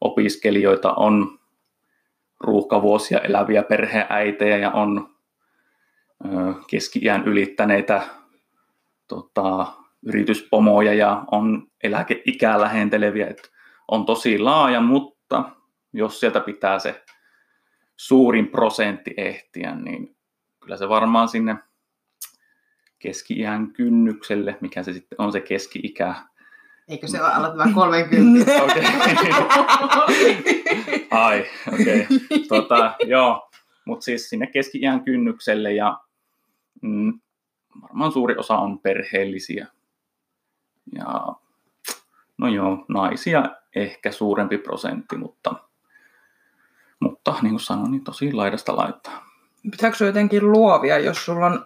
[0.00, 1.38] opiskelijoita, on
[2.40, 5.15] ruuhkavuosia eläviä perheäitejä ja on
[6.70, 8.02] keski-iän ylittäneitä
[9.08, 9.66] tota,
[10.06, 13.26] yrityspomoja ja on eläkeikää lähenteleviä.
[13.26, 13.52] Et
[13.88, 15.50] on tosi laaja, mutta
[15.92, 17.04] jos sieltä pitää se
[17.96, 20.16] suurin prosentti ehtiä, niin
[20.60, 21.56] kyllä se varmaan sinne
[22.98, 26.14] keski-iän kynnykselle, mikä se sitten on se keski-ikä.
[26.88, 28.52] Eikö se ole tämä 30?
[28.62, 28.84] Okei.
[31.10, 32.00] Ai, okei.
[32.00, 32.38] Okay.
[32.48, 33.50] Tota, joo,
[33.84, 35.98] mutta siis sinne keski-iän kynnykselle ja
[36.82, 37.20] mm,
[37.82, 39.66] varmaan suuri osa on perheellisiä.
[40.94, 41.26] Ja
[42.38, 43.44] no joo, naisia
[43.76, 45.54] ehkä suurempi prosentti, mutta,
[47.00, 49.26] mutta niin kuin sanoin, niin tosi laidasta laittaa.
[49.70, 51.64] Pitääkö jotenkin luovia, jos sulla on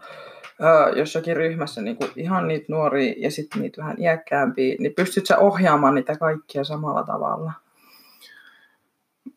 [0.61, 5.27] ö, jossakin ryhmässä niin kuin ihan niitä nuoria ja sitten niitä vähän iäkkäämpiä, niin pystytkö
[5.27, 7.53] sä ohjaamaan niitä kaikkia samalla tavalla?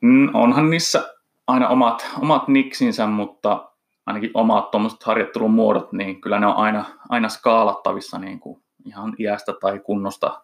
[0.01, 1.13] Mm, onhan niissä
[1.47, 3.72] aina omat, omat niksinsä, mutta
[4.05, 9.15] ainakin omat tuommoiset harjoittelun muodot, niin kyllä ne on aina, aina skaalattavissa niin kuin ihan
[9.19, 10.41] iästä tai kunnosta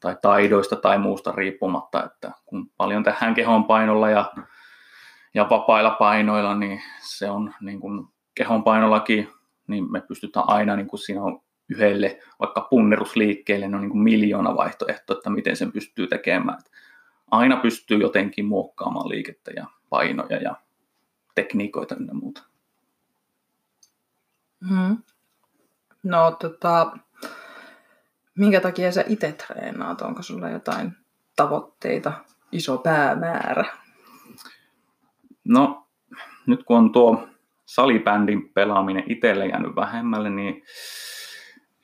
[0.00, 4.32] tai taidoista tai muusta riippumatta, että kun paljon tehdään kehon painolla ja,
[5.34, 9.28] ja vapailla painoilla, niin se on niin kuin kehon painollakin,
[9.66, 14.02] niin me pystytään aina, niin kuin siinä on yhdelle vaikka punnerusliikkeelle, ne on niin kuin
[14.02, 16.58] miljoona vaihtoehto, että miten sen pystyy tekemään.
[16.58, 16.70] Että
[17.30, 20.54] aina pystyy jotenkin muokkaamaan liikettä ja painoja ja
[21.34, 22.42] tekniikoita ja muuta.
[24.68, 24.96] Hmm.
[26.02, 26.96] No tota,
[28.34, 30.02] minkä takia sä itse treenaat?
[30.02, 30.92] Onko sulla jotain
[31.36, 32.12] tavoitteita,
[32.52, 33.64] iso päämäärä?
[35.44, 35.86] No,
[36.46, 37.28] nyt kun on tuo
[37.66, 40.62] salibändin pelaaminen itselle jäänyt vähemmälle, niin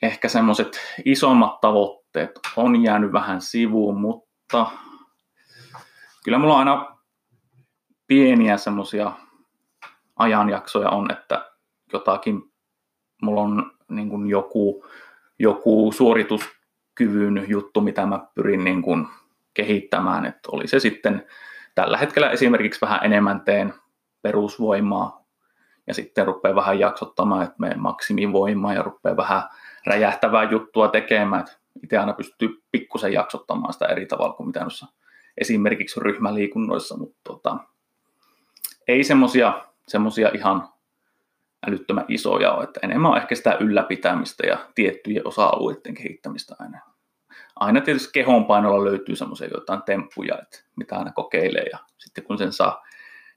[0.02, 4.70] ehkä semmoiset isommat tavoitteet on jäänyt vähän sivuun, mutta
[6.24, 6.96] kyllä mulla on aina
[8.06, 9.12] pieniä semmoisia
[10.16, 11.50] ajanjaksoja on, että
[11.92, 12.49] jotakin,
[13.20, 14.84] mulla on niin kuin joku,
[15.38, 19.06] joku suorituskyvyn juttu, mitä mä pyrin niin kuin
[19.54, 21.26] kehittämään, että oli se sitten
[21.74, 23.74] tällä hetkellä esimerkiksi vähän enemmän teen
[24.22, 25.24] perusvoimaa
[25.86, 29.42] ja sitten rupeaa vähän jaksottamaan, että menen maksimivoimaa ja rupeaa vähän
[29.86, 31.52] räjähtävää juttua tekemään, että
[31.82, 34.86] itse aina pystyy pikkusen jaksottamaan sitä eri tavalla kuin mitä noissa
[35.38, 37.58] esimerkiksi ryhmäliikunnoissa, mutta tota,
[38.88, 39.04] ei
[39.86, 40.68] semmosia ihan
[41.66, 46.80] älyttömän isoja ole, että enemmän on ehkä sitä ylläpitämistä ja tiettyjen osa-alueiden kehittämistä aina.
[47.56, 52.52] Aina tietysti kehonpainolla löytyy semmoisia jotain temppuja, että mitä aina kokeilee ja sitten kun sen
[52.52, 52.84] saa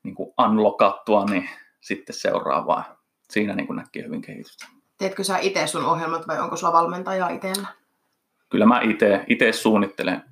[0.03, 1.49] niin kuin unlockattua, niin
[1.81, 3.03] sitten seuraavaa.
[3.29, 4.65] Siinä niin kuin näkee hyvin kehitystä.
[4.97, 7.67] Teetkö sä itse sun ohjelmat vai onko sulla valmentajaa itsellä?
[8.49, 8.81] Kyllä mä
[9.27, 10.23] itse suunnittelen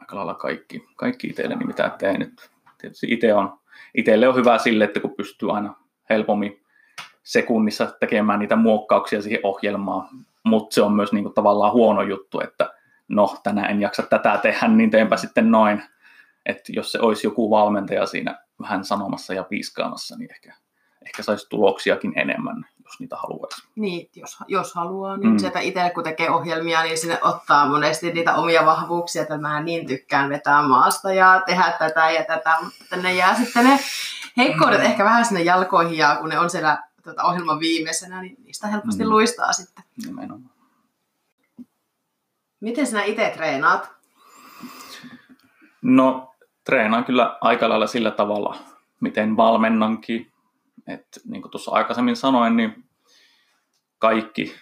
[0.00, 2.20] aika lailla kaikki, kaikki itselleni, mitä teen.
[2.20, 3.58] Nyt tietysti itse on,
[3.94, 5.74] itselle on hyvä sille, että kun pystyy aina
[6.10, 6.63] helpommin
[7.24, 10.08] sekunnissa tekemään niitä muokkauksia siihen ohjelmaan,
[10.44, 12.74] mutta se on myös niin kuin tavallaan huono juttu, että
[13.08, 15.82] no tänään en jaksa tätä tehdä, niin teenpä sitten noin.
[16.46, 20.54] Että jos se olisi joku valmentaja siinä vähän sanomassa ja piiskaamassa, niin ehkä,
[21.06, 23.62] ehkä saisi tuloksiakin enemmän jos niitä haluaisi.
[23.76, 25.38] Niin, jos, jos haluaa, niin mm.
[25.38, 29.86] sieltä itse kun tekee ohjelmia, niin sinne ottaa monesti niitä omia vahvuuksia, että mä niin
[29.86, 33.78] tykkään vetää maasta ja tehdä tätä ja tätä, mutta ne jää sitten ne
[34.36, 34.84] heikkoudet mm.
[34.84, 39.04] ehkä vähän sinne jalkoihin ja kun ne on siellä tuota, ohjelman viimeisenä, niin niistä helposti
[39.04, 39.10] mm.
[39.10, 39.84] luistaa sitten.
[40.06, 40.50] Nimenomaan.
[42.60, 43.90] Miten sinä itse treenaat?
[45.82, 48.56] No, treenaan kyllä aika lailla sillä tavalla,
[49.00, 50.32] miten valmennankin.
[50.86, 52.84] Et, niin kuin tuossa aikaisemmin sanoin, niin
[53.98, 54.54] kaikki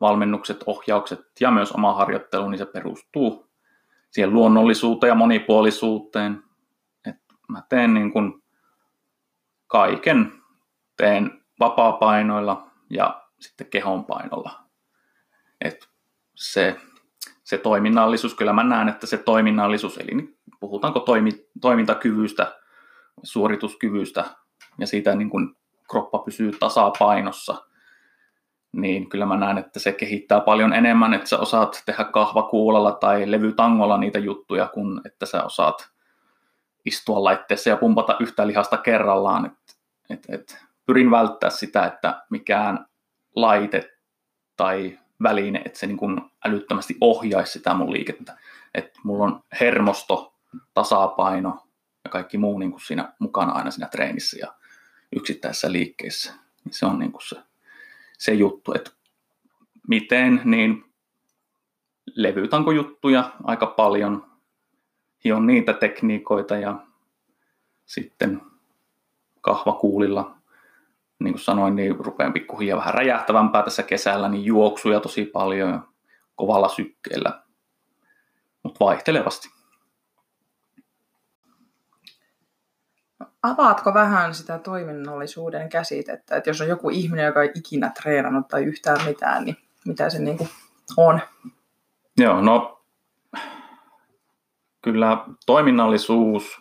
[0.00, 3.50] valmennukset, ohjaukset ja myös oma harjoittelu, niin se perustuu
[4.10, 6.42] siihen luonnollisuuteen ja monipuolisuuteen.
[7.04, 7.16] Et
[7.48, 8.42] mä teen niin kuin
[9.66, 10.32] kaiken,
[10.96, 14.60] teen vapaa-painoilla ja sitten kehonpainolla.
[15.60, 15.88] Et
[16.34, 16.76] se,
[17.44, 22.60] se toiminnallisuus, kyllä mä näen, että se toiminnallisuus, eli puhutaanko toimi, toimintakyvystä,
[23.22, 24.24] suorituskyvystä,
[24.78, 25.56] ja siitä niin kuin
[25.90, 27.64] kroppa pysyy tasapainossa,
[28.72, 33.30] niin kyllä mä näen, että se kehittää paljon enemmän, että sä osaat tehdä kahvakuulalla tai
[33.30, 35.90] levytangolla niitä juttuja, kun että sä osaat
[36.84, 39.46] istua laitteessa ja pumpata yhtä lihasta kerrallaan.
[39.46, 39.52] Et,
[40.10, 42.86] et, et, pyrin välttää sitä, että mikään
[43.36, 43.98] laite
[44.56, 48.36] tai väline, että se niin kuin älyttömästi ohjaisi sitä mun liikettä.
[48.74, 50.34] Että mulla on hermosto,
[50.74, 51.66] tasapaino
[52.04, 54.36] ja kaikki muu niin kuin siinä mukana aina siinä treenissä.
[54.40, 54.54] Ja
[55.16, 56.34] yksittäisissä liikkeissä.
[56.70, 57.36] Se on niin kuin se,
[58.18, 58.90] se juttu, että
[59.88, 60.84] miten, niin
[62.14, 64.26] levytanko juttuja aika paljon,
[65.24, 66.86] hion niitä tekniikoita ja
[67.86, 68.40] sitten
[69.40, 70.36] kahvakuulilla,
[71.24, 75.80] niin kuin sanoin, niin rupean pikkuhiljaa vähän räjähtävämpää tässä kesällä, niin juoksuja tosi paljon ja
[76.34, 77.42] kovalla sykkeellä,
[78.62, 79.54] mutta vaihtelevasti.
[83.44, 88.64] avaatko vähän sitä toiminnallisuuden käsitettä, että jos on joku ihminen, joka ei ikinä treenannut tai
[88.64, 89.56] yhtään mitään, niin
[89.86, 90.48] mitä se niin kuin
[90.96, 91.20] on?
[92.18, 92.84] Joo, no
[94.82, 96.60] kyllä toiminnallisuus,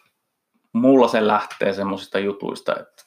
[0.74, 3.04] mulla se lähtee semmoisista jutuista, että,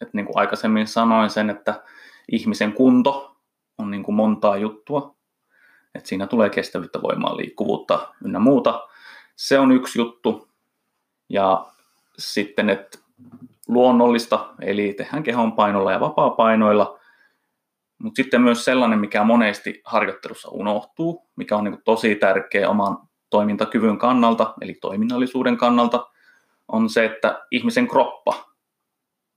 [0.00, 1.82] että niin kuin aikaisemmin sanoin sen, että
[2.32, 3.36] ihmisen kunto
[3.78, 5.16] on niin kuin montaa juttua,
[5.94, 8.88] että siinä tulee kestävyyttä, voimaa, liikkuvuutta ynnä muuta.
[9.36, 10.50] se on yksi juttu.
[11.28, 11.66] Ja
[12.18, 12.98] sitten, että
[13.68, 16.98] luonnollista, eli tehdään kehon painolla ja vapaa-painoilla.
[17.98, 22.98] Mutta sitten myös sellainen, mikä monesti harjoittelussa unohtuu, mikä on niin tosi tärkeä oman
[23.30, 26.06] toimintakyvyn kannalta, eli toiminnallisuuden kannalta,
[26.68, 28.49] on se, että ihmisen kroppa,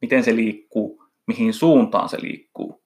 [0.04, 2.84] miten se liikkuu, mihin suuntaan se liikkuu.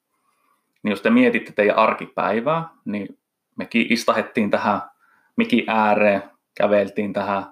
[0.84, 3.20] Niin jos te mietitte teidän arkipäivää, niin
[3.56, 4.82] mekin istahettiin tähän
[5.38, 6.24] mikin ääreen,
[6.58, 7.46] käveltiin tähän,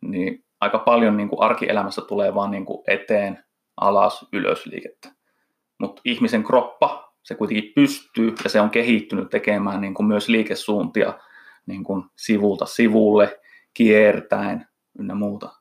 [0.00, 3.44] niin aika paljon niin kuin arkielämässä tulee vaan niin kuin eteen,
[3.76, 5.08] alas, ylös liikettä.
[5.78, 11.18] Mutta ihmisen kroppa, se kuitenkin pystyy ja se on kehittynyt tekemään niin kuin myös liikesuuntia
[11.66, 13.40] niin kuin sivulta sivulle,
[13.74, 14.66] kiertäen
[14.98, 15.52] ynnä muuta.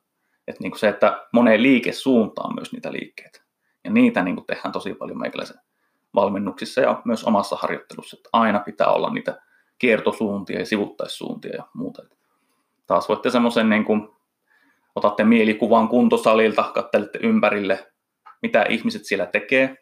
[0.47, 3.44] Et niin kuin se, että moneen liikesuuntaan myös niitä liikkeitä.
[3.85, 5.57] Ja niitä niin kuin tehdään tosi paljon meikäläisen
[6.15, 9.41] valmennuksissa ja myös omassa harjoittelussa, että aina pitää olla niitä
[9.77, 12.03] kiertosuuntia ja sivuttaissuuntia ja muuta.
[12.87, 14.09] Taas voitte semmoisen, niin kuin,
[14.95, 17.91] otatte mielikuvan kuntosalilta, kattelette ympärille,
[18.41, 19.77] mitä ihmiset siellä tekee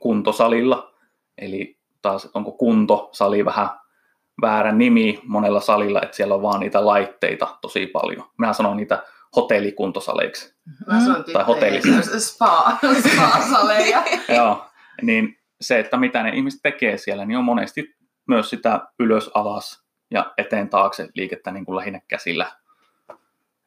[0.00, 0.94] kuntosalilla.
[1.38, 3.68] Eli taas onko kuntosali vähän
[4.42, 8.24] väärä nimi monella salilla, että siellä on vaan niitä laitteita tosi paljon.
[8.36, 9.02] Mä sanon niitä
[9.36, 10.56] hotellikuntosaleiksi.
[10.86, 12.20] Mä sanon tai hotellissa.
[12.28, 14.02] Spa, spa-saleja.
[14.36, 14.66] Joo,
[15.02, 17.96] niin se, että mitä ne ihmiset tekee siellä, niin on monesti
[18.28, 22.52] myös sitä ylös alas ja eteen taakse liikettä niin kuin lähinnä käsillä.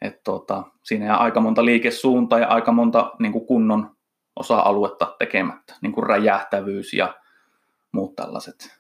[0.01, 3.95] Et tota, siinä jää aika monta liikesuuntaa ja aika monta niin kuin kunnon
[4.35, 7.15] osa-aluetta tekemättä, niin kuin räjähtävyys ja
[7.91, 8.78] muut tällaiset.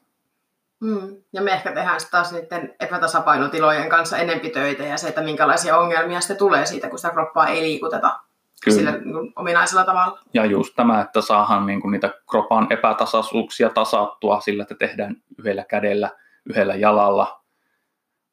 [0.79, 1.17] Mm.
[1.33, 6.21] Ja me ehkä tehdään taas niiden epätasapainotilojen kanssa enempi töitä ja se, että minkälaisia ongelmia
[6.21, 8.19] sitten tulee siitä, kun sitä kroppaa ei liikuteta
[8.63, 8.77] Kyllä.
[8.77, 10.19] sillä niin ominaisella tavalla.
[10.33, 15.63] Ja just tämä, että saadaan niin kuin niitä kropan epätasaisuuksia tasattua sillä, että tehdään yhdellä
[15.63, 16.11] kädellä,
[16.49, 17.43] yhdellä jalalla.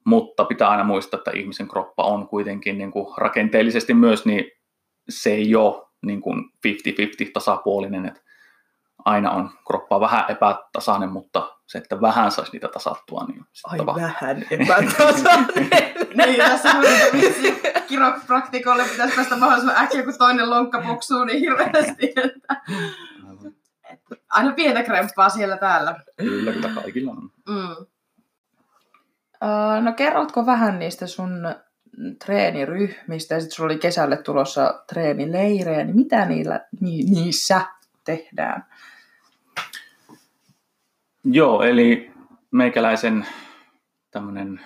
[0.05, 4.45] Mutta pitää aina muistaa, että ihmisen kroppa on kuitenkin niin kuin rakenteellisesti myös, niin
[5.09, 8.07] se ei ole niin kuin 50-50 tasapuolinen.
[8.07, 8.21] Että
[9.05, 13.95] aina on kroppa vähän epätasainen, mutta se, että vähän saisi niitä tasattua, niin Ai tava.
[13.95, 15.47] vähän epätasainen.
[16.17, 16.69] niin, tässä
[17.89, 22.13] kiropraktikolle pitäisi päästä mahdollisimman äkkiä, kun toinen lonkka puksuu niin hirveästi.
[22.17, 22.57] Että...
[24.31, 26.01] Aina pientä kremppaa siellä täällä.
[26.17, 27.31] Kyllä, kyllä kaikilla on.
[27.49, 27.87] Mm.
[29.43, 31.55] Uh, no kerrotko vähän niistä sun
[32.25, 37.61] treeniryhmistä ja sitten sulla oli kesälle tulossa treenileirejä, niin mitä niillä, ni, niissä
[38.05, 38.65] tehdään?
[41.31, 42.11] Joo, eli
[42.51, 43.27] meikäläisen
[44.11, 44.61] tämmöinen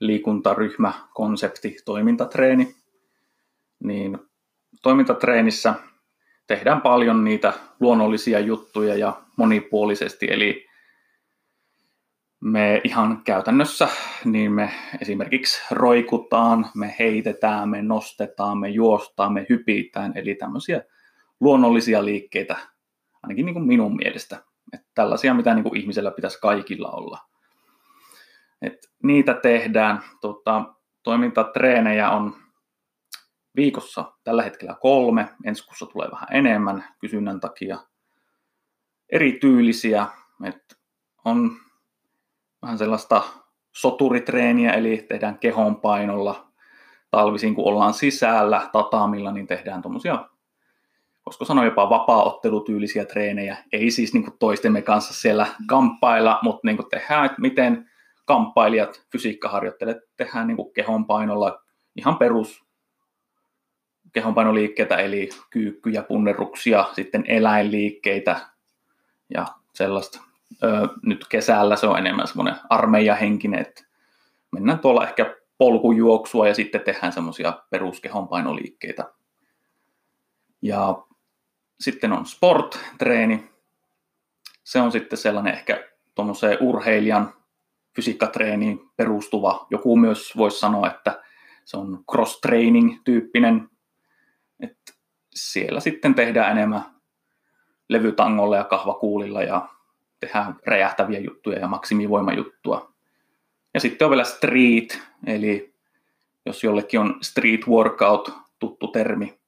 [0.00, 2.76] liikuntaryhmä, konsepti, toimintatreeni,
[3.84, 4.18] niin
[4.82, 5.74] toimintatreenissä
[6.46, 10.66] tehdään paljon niitä luonnollisia juttuja ja monipuolisesti, eli
[12.40, 13.88] me ihan käytännössä,
[14.24, 20.82] niin me esimerkiksi roikutaan, me heitetään, me nostetaan, me juostaan, me hypitään, eli tämmöisiä
[21.40, 22.56] luonnollisia liikkeitä,
[23.22, 24.47] ainakin niin kuin minun mielestä.
[24.72, 27.18] Että tällaisia, mitä niin kuin ihmisellä pitäisi kaikilla olla.
[28.62, 30.02] Et niitä tehdään.
[30.20, 30.64] Tota,
[31.02, 32.36] toimintatreenejä on
[33.56, 35.28] viikossa tällä hetkellä kolme.
[35.44, 37.78] Ensi kuussa tulee vähän enemmän kysynnän takia.
[39.12, 40.06] Erityylisiä.
[40.44, 40.78] Et
[41.24, 41.50] on
[42.62, 43.22] vähän sellaista
[43.72, 46.52] soturitreeniä, eli tehdään kehon painolla.
[47.10, 50.28] Talvisin, kun ollaan sisällä tatamilla, niin tehdään tuommoisia
[51.28, 56.76] koska sanoa jopa vapaaottelutyylisiä treenejä, ei siis niin kuin toistemme kanssa siellä kamppailla, mutta niin
[56.76, 57.90] kuin tehdään, että miten
[58.24, 61.62] kamppailijat, fysiikkaharjoittelijat tehdään niin kuin kehonpainolla
[61.96, 62.64] ihan perus
[64.12, 68.40] kehonpainoliikkeitä, eli kyykkyjä, punneruksia, sitten eläinliikkeitä
[69.34, 70.20] ja sellaista.
[70.64, 73.84] Öö, nyt kesällä se on enemmän semmoinen armeijahenkinen, että
[74.52, 79.04] mennään tuolla ehkä polkujuoksua ja sitten tehdään semmoisia peruskehonpainoliikkeitä.
[80.62, 81.02] Ja
[81.80, 83.50] sitten on sport-treeni.
[84.64, 87.34] Se on sitten sellainen ehkä tuommoiseen urheilijan
[87.96, 89.66] fysiikkatreeniin perustuva.
[89.70, 91.22] Joku myös voisi sanoa, että
[91.64, 93.68] se on cross-training-tyyppinen.
[95.34, 96.84] Siellä sitten tehdään enemmän
[97.88, 99.68] levytangolla ja kahvakuulilla ja
[100.20, 102.92] tehdään räjähtäviä juttuja ja maksimivoimajuttua.
[103.74, 105.74] Ja sitten on vielä street, eli
[106.46, 109.38] jos jollekin on street workout tuttu termi,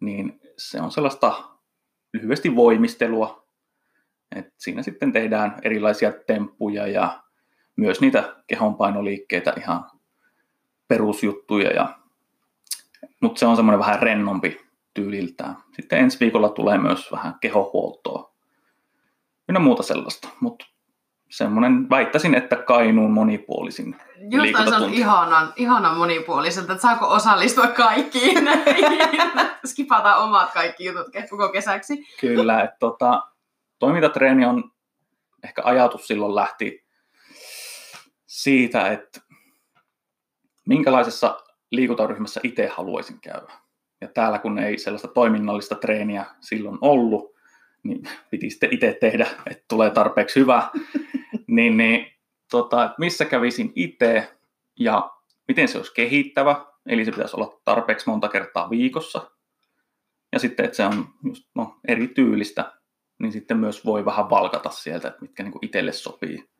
[0.00, 1.49] niin se on sellaista
[2.12, 3.46] lyhyesti voimistelua.
[4.36, 7.22] Et siinä sitten tehdään erilaisia temppuja ja
[7.76, 9.90] myös niitä kehonpainoliikkeitä, ihan
[10.88, 11.70] perusjuttuja.
[11.70, 11.98] Ja,
[13.20, 14.60] mutta se on semmoinen vähän rennompi
[14.94, 15.56] tyyliltään.
[15.76, 18.34] Sitten ensi viikolla tulee myös vähän kehohuoltoa.
[19.48, 20.28] Ynnä muuta sellaista.
[20.40, 20.66] Mutta
[21.30, 23.96] semmoinen, väittäisin, että Kainuun monipuolisin
[24.30, 28.48] Jostain se on ihanan, ihanan monipuoliselta, että saako osallistua kaikkiin
[29.66, 32.06] Skipataan omat kaikki jutut koko kesäksi.
[32.20, 33.22] Kyllä, että tota,
[33.78, 34.70] toimintatreeni on,
[35.44, 36.84] ehkä ajatus silloin lähti
[38.26, 39.20] siitä, että
[40.66, 41.40] minkälaisessa
[41.70, 43.52] liikuntaryhmässä itse haluaisin käydä.
[44.00, 47.34] Ja täällä kun ei sellaista toiminnallista treeniä silloin ollut,
[47.82, 50.70] niin piti sitten itse tehdä, että tulee tarpeeksi hyvä.
[51.50, 52.06] Niin, niin
[52.50, 54.38] tota, missä kävisin itse
[54.78, 55.10] ja
[55.48, 59.30] miten se olisi kehittävä, eli se pitäisi olla tarpeeksi monta kertaa viikossa.
[60.32, 62.72] Ja sitten, että se on just, no, eri tyylistä,
[63.18, 66.50] niin sitten myös voi vähän valkata sieltä, että mitkä niin itselle sopii.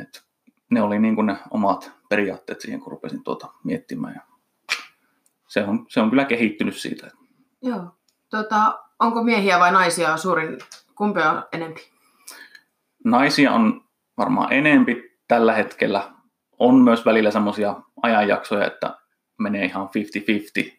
[0.00, 0.24] Et
[0.70, 4.14] ne oli niin kuin ne omat periaatteet siihen, kun rupesin tuota miettimään.
[4.14, 4.20] Ja
[5.48, 7.10] se, on, se on kyllä kehittynyt siitä.
[7.62, 7.90] Joo.
[8.30, 10.58] Tota, onko miehiä vai naisia suurin?
[10.94, 11.95] Kumpi on enempi?
[13.06, 13.84] Naisia on
[14.18, 16.12] varmaan enempi tällä hetkellä.
[16.58, 18.96] On myös välillä semmoisia ajanjaksoja, että
[19.38, 19.88] menee ihan
[20.66, 20.72] 50-50.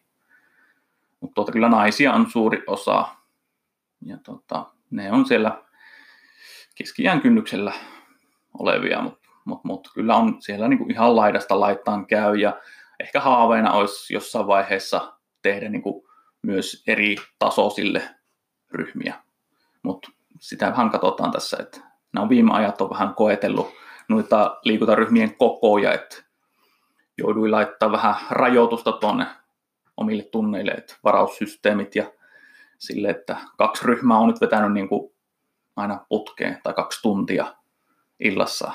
[1.20, 3.08] Mutta tuota, kyllä naisia on suuri osa.
[4.04, 5.62] Ja tota, ne on siellä
[6.74, 7.72] keskiään kynnyksellä
[8.58, 12.36] olevia, mutta mut, mut, kyllä on siellä niinku ihan laidasta laittaan käy.
[12.36, 12.60] Ja
[13.00, 15.12] ehkä haaveena olisi jossain vaiheessa
[15.42, 16.08] tehdä niinku
[16.42, 18.02] myös eri tasoisille
[18.70, 19.14] ryhmiä.
[19.82, 20.10] Mutta
[20.40, 23.70] sitä vähän katsotaan tässä, että nämä on viime ajat on vähän koetellut
[24.08, 26.16] noita liikuntaryhmien kokoja, että
[27.18, 29.26] jouduin laittaa vähän rajoitusta tuonne
[29.96, 32.12] omille tunneille, että varaussysteemit ja
[32.78, 35.14] sille, että kaksi ryhmää on nyt vetänyt niin kuin
[35.76, 37.54] aina putkeen tai kaksi tuntia
[38.20, 38.72] illassa,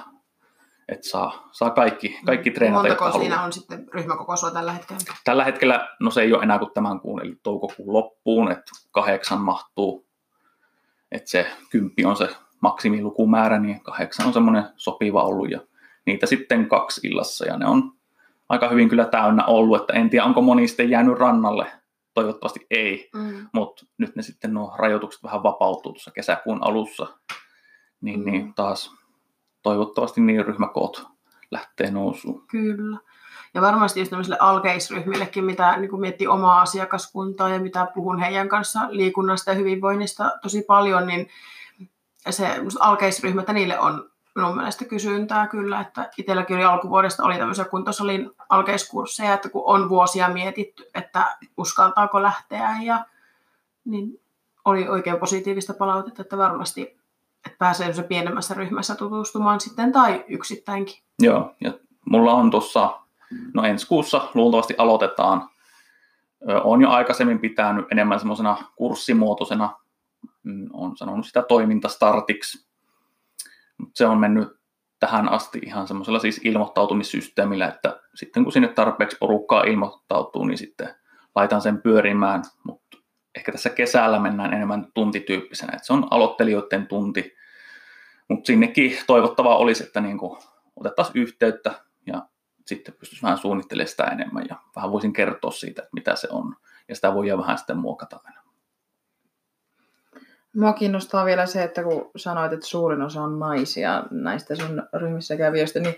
[0.89, 5.01] että saa, saa kaikki, kaikki treenata, Montako siinä on sitten ryhmäkokoisua tällä hetkellä?
[5.23, 9.41] Tällä hetkellä, no se ei ole enää kuin tämän kuun, eli toukokuun loppuun, että kahdeksan
[9.41, 10.07] mahtuu,
[11.11, 12.29] että se kymppi on se
[12.63, 15.60] maksimilukumäärä, niin kahdeksan on semmoinen sopiva ollut ja
[16.06, 17.91] niitä sitten kaksi illassa ja ne on
[18.49, 21.71] aika hyvin kyllä täynnä ollut, että en tiedä onko moni sitten jäänyt rannalle,
[22.13, 23.47] toivottavasti ei, mm.
[23.54, 27.08] mutta nyt ne sitten nuo rajoitukset vähän vapautuu tuossa kesäkuun alussa,
[28.02, 28.26] niin, mm.
[28.26, 28.91] niin taas
[29.62, 31.08] toivottavasti niin ryhmäkoot
[31.52, 32.43] lähtee nousuun.
[32.47, 32.97] Kyllä.
[33.54, 38.80] Ja varmasti just tämmöisille alkeisryhmillekin, mitä niin miettii omaa asiakaskuntaa ja mitä puhun heidän kanssa
[38.89, 41.30] liikunnasta ja hyvinvoinnista tosi paljon, niin
[42.29, 42.47] se
[42.79, 48.31] alkeisryhmä, että niille on minun mielestä kysyntää kyllä, että itselläkin oli alkuvuodesta oli tämmöisiä kuntosalin
[48.49, 53.05] alkeiskursseja, että kun on vuosia mietitty, että uskaltaako lähteä ja
[53.86, 54.21] niin
[54.65, 57.03] oli oikein positiivista palautetta, että varmasti
[57.45, 61.03] että pääsee se pienemmässä ryhmässä tutustumaan sitten tai yksittäinkin.
[61.19, 61.73] Joo, ja
[62.05, 62.99] mulla on tuossa,
[63.53, 65.49] no ensi kuussa luultavasti aloitetaan.
[66.63, 69.69] Olen jo aikaisemmin pitänyt enemmän semmoisena kurssimuotoisena
[70.73, 72.67] on sanonut sitä toimintastartiksi.
[73.95, 74.49] Se on mennyt
[74.99, 80.95] tähän asti ihan semmoisella siis ilmoittautumissysteemillä, että sitten kun sinne tarpeeksi porukkaa ilmoittautuu, niin sitten
[81.36, 82.97] laitan sen pyörimään, mutta
[83.36, 87.36] ehkä tässä kesällä mennään enemmän tuntityyppisenä, että se on aloittelijoiden tunti,
[88.29, 90.19] mutta sinnekin toivottavaa olisi, että niin
[90.75, 91.73] otettaisiin yhteyttä
[92.08, 92.27] ja
[92.67, 96.56] sitten pystyisi vähän suunnittelemaan sitä enemmän ja vähän voisin kertoa siitä, että mitä se on
[96.89, 98.42] ja sitä voi vähän sitten muokata aina.
[100.55, 105.37] Mua kiinnostaa vielä se, että kun sanoit, että suurin osa on naisia näistä sun ryhmissä
[105.37, 105.95] kävijöistä, niin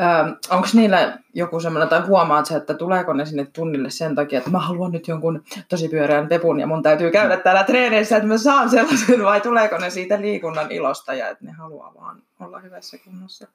[0.00, 4.38] ähm, onko niillä joku semmoinen, tai huomaat sä, että tuleeko ne sinne tunnille sen takia,
[4.38, 8.28] että mä haluan nyt jonkun tosi pyöreän pepun ja mun täytyy käydä täällä treeneissä, että
[8.28, 12.58] mä saan sellaisen, vai tuleeko ne siitä liikunnan ilosta ja että ne haluaa vaan olla
[12.58, 13.48] hyvässä kunnossa?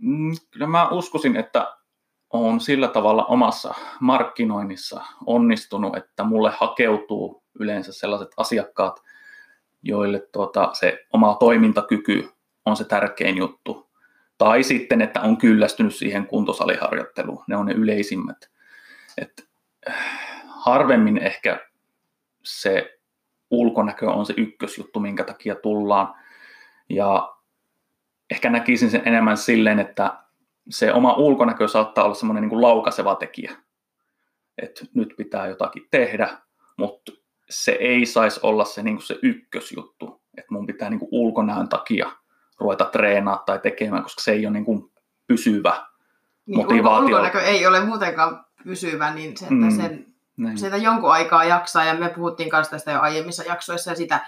[0.00, 1.78] Mm, kyllä mä uskoisin, että
[2.30, 9.02] on sillä tavalla omassa markkinoinnissa onnistunut, että mulle hakeutuu yleensä sellaiset asiakkaat,
[9.88, 12.28] joille tuota, se oma toimintakyky
[12.64, 13.90] on se tärkein juttu.
[14.38, 17.44] Tai sitten, että on kyllästynyt siihen kuntosaliharjoitteluun.
[17.46, 18.50] Ne on ne yleisimmät.
[19.18, 19.48] Et,
[19.88, 19.94] äh,
[20.46, 21.68] harvemmin ehkä
[22.44, 22.98] se
[23.50, 26.14] ulkonäkö on se ykkösjuttu, minkä takia tullaan.
[26.88, 27.34] Ja
[28.30, 30.18] ehkä näkisin sen enemmän silleen, että
[30.70, 33.56] se oma ulkonäkö saattaa olla semmoinen niin laukaseva tekijä.
[34.62, 36.38] Että nyt pitää jotakin tehdä,
[36.76, 37.12] mutta
[37.50, 41.68] se ei saisi olla se, niin kuin se ykkösjuttu, että mun pitää niin kuin ulkonäön
[41.68, 42.10] takia
[42.60, 44.92] ruveta treenaa tai tekemään, koska se ei ole niin kuin
[45.26, 45.86] pysyvä
[46.46, 47.06] niin, motivaatio.
[47.06, 50.06] Ulkonäkö ei ole muutenkaan pysyvä, niin se, että mm, sen,
[50.58, 54.20] sitä jonkun aikaa jaksaa, ja me puhuttiin kanssa tästä jo aiemmissa jaksoissa, ja sitä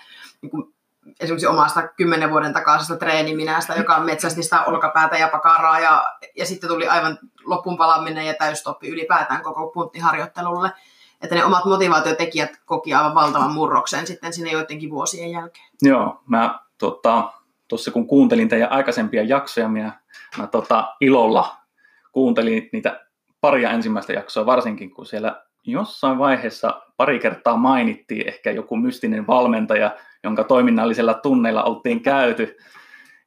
[0.43, 0.75] niin kuin,
[1.21, 6.03] esimerkiksi omasta kymmenen vuoden takaisesta treeniminästä, joka metsästi sitä olkapäätä ja pakaraa, ja,
[6.37, 10.71] ja sitten tuli aivan lopun palaminen ja täystoppi ylipäätään koko punttiharjoittelulle
[11.23, 15.67] että ne omat motivaatiotekijät koki aivan valtavan murroksen sitten sinne joidenkin vuosien jälkeen.
[15.83, 17.33] Joo, mä tota,
[17.69, 20.01] tuossa kun kuuntelin teidän aikaisempia jaksoja, minä,
[20.39, 21.57] mä tota, ilolla
[22.13, 23.07] kuuntelin niitä
[23.41, 29.97] paria ensimmäistä jaksoa, varsinkin kun siellä jossain vaiheessa pari kertaa mainittiin ehkä joku mystinen valmentaja,
[30.25, 32.57] jonka toiminnallisella tunneilla oltiin käyty.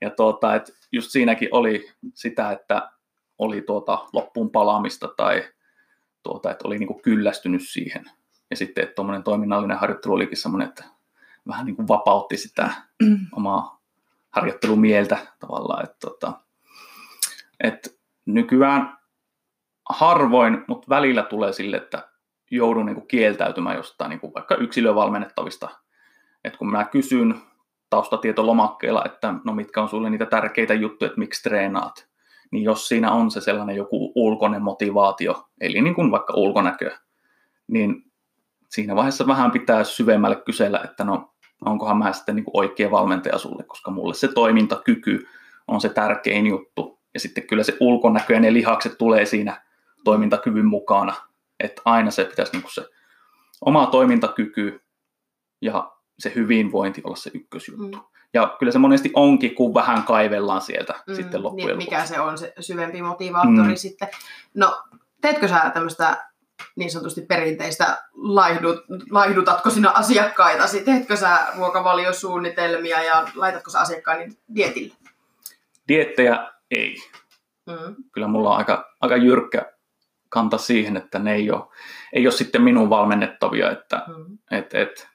[0.01, 2.89] Ja tuota, et just siinäkin oli sitä, että
[3.37, 5.43] oli tuota loppuun palaamista tai
[6.23, 8.05] tuota, että oli niinku kyllästynyt siihen.
[8.49, 10.83] Ja sitten, että tuommoinen toiminnallinen harjoittelu olikin semmoinen, että
[11.47, 12.73] vähän niin kuin vapautti sitä
[13.35, 13.81] omaa
[14.29, 15.83] harjoittelumieltä tavallaan.
[15.83, 16.33] Että, tota,
[17.63, 17.89] että
[18.25, 18.97] nykyään
[19.89, 22.09] harvoin, mutta välillä tulee sille, että
[22.51, 25.69] joudun niin kuin kieltäytymään jostain niin kuin vaikka yksilövalmennettavista.
[26.43, 27.41] Että kun mä kysyn
[27.89, 32.07] taustatietolomakkeella, että no mitkä on sulle niitä tärkeitä juttuja, että miksi treenaat,
[32.53, 36.91] niin jos siinä on se sellainen joku ulkoinen motivaatio, eli niin kuin vaikka ulkonäkö,
[37.67, 38.03] niin
[38.69, 41.33] siinä vaiheessa vähän pitää syvemmälle kysellä, että no
[41.65, 45.27] onkohan mä sitten niin kuin oikea valmentaja sulle, koska mulle se toimintakyky
[45.67, 46.99] on se tärkein juttu.
[47.13, 49.61] Ja sitten kyllä se ulkonäkö ja ne lihakset tulee siinä
[50.03, 51.13] toimintakyvyn mukana.
[51.59, 52.85] Että aina se pitäisi niin kuin se
[53.61, 54.81] oma toimintakyky
[55.61, 57.97] ja se hyvinvointi olla se ykkösjuttu.
[57.97, 58.03] Mm.
[58.33, 62.19] Ja kyllä se monesti onkin, kun vähän kaivellaan sieltä mm, sitten loppujen niin, Mikä se
[62.19, 63.75] on se syvempi motivaattori mm.
[63.75, 64.07] sitten.
[64.53, 64.83] No,
[65.21, 66.27] teetkö sä tämmöistä
[66.75, 70.63] niin sanotusti perinteistä laihdut, laihdutatko sinä asiakkaita?
[70.85, 74.95] Teetkö sä ruokavaliosuunnitelmia ja laitatko sä asiakkaani dietille?
[75.87, 76.95] Diettejä ei.
[77.65, 77.95] Mm.
[78.11, 79.73] Kyllä mulla on aika, aika jyrkkä
[80.29, 81.63] kanta siihen, että ne ei ole,
[82.13, 83.71] ei ole sitten minun valmennettavia.
[83.71, 84.37] Että, mm.
[84.51, 85.07] et, et,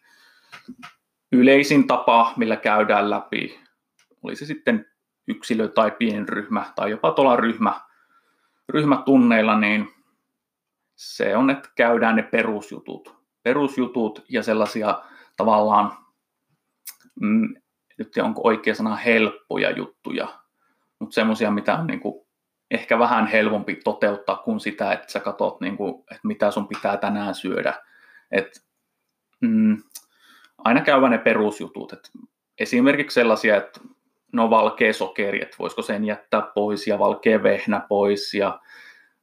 [1.33, 3.61] yleisin tapa, millä käydään läpi,
[4.23, 4.87] oli se sitten
[5.29, 7.81] yksilö tai pienryhmä tai jopa tuolla ryhmä,
[8.69, 9.89] ryhmätunneilla, niin
[10.97, 13.19] se on, että käydään ne perusjutut.
[13.43, 15.03] Perusjutut ja sellaisia
[15.37, 15.93] tavallaan,
[17.21, 17.55] mm,
[17.99, 20.29] nyt onko oikea sana, helppoja juttuja,
[20.99, 22.29] mutta semmoisia, mitä on niin kuin
[22.71, 26.97] ehkä vähän helpompi toteuttaa kuin sitä, että sä katsot, niin kuin, että mitä sun pitää
[26.97, 27.75] tänään syödä.
[28.31, 28.65] Et,
[29.41, 29.83] mm,
[30.59, 31.93] aina käydä ne perusjutut.
[31.93, 32.11] Et
[32.59, 33.81] esimerkiksi sellaisia, että
[34.33, 38.61] no valkea sokeri, että voisiko sen jättää pois ja valkea vehnä pois ja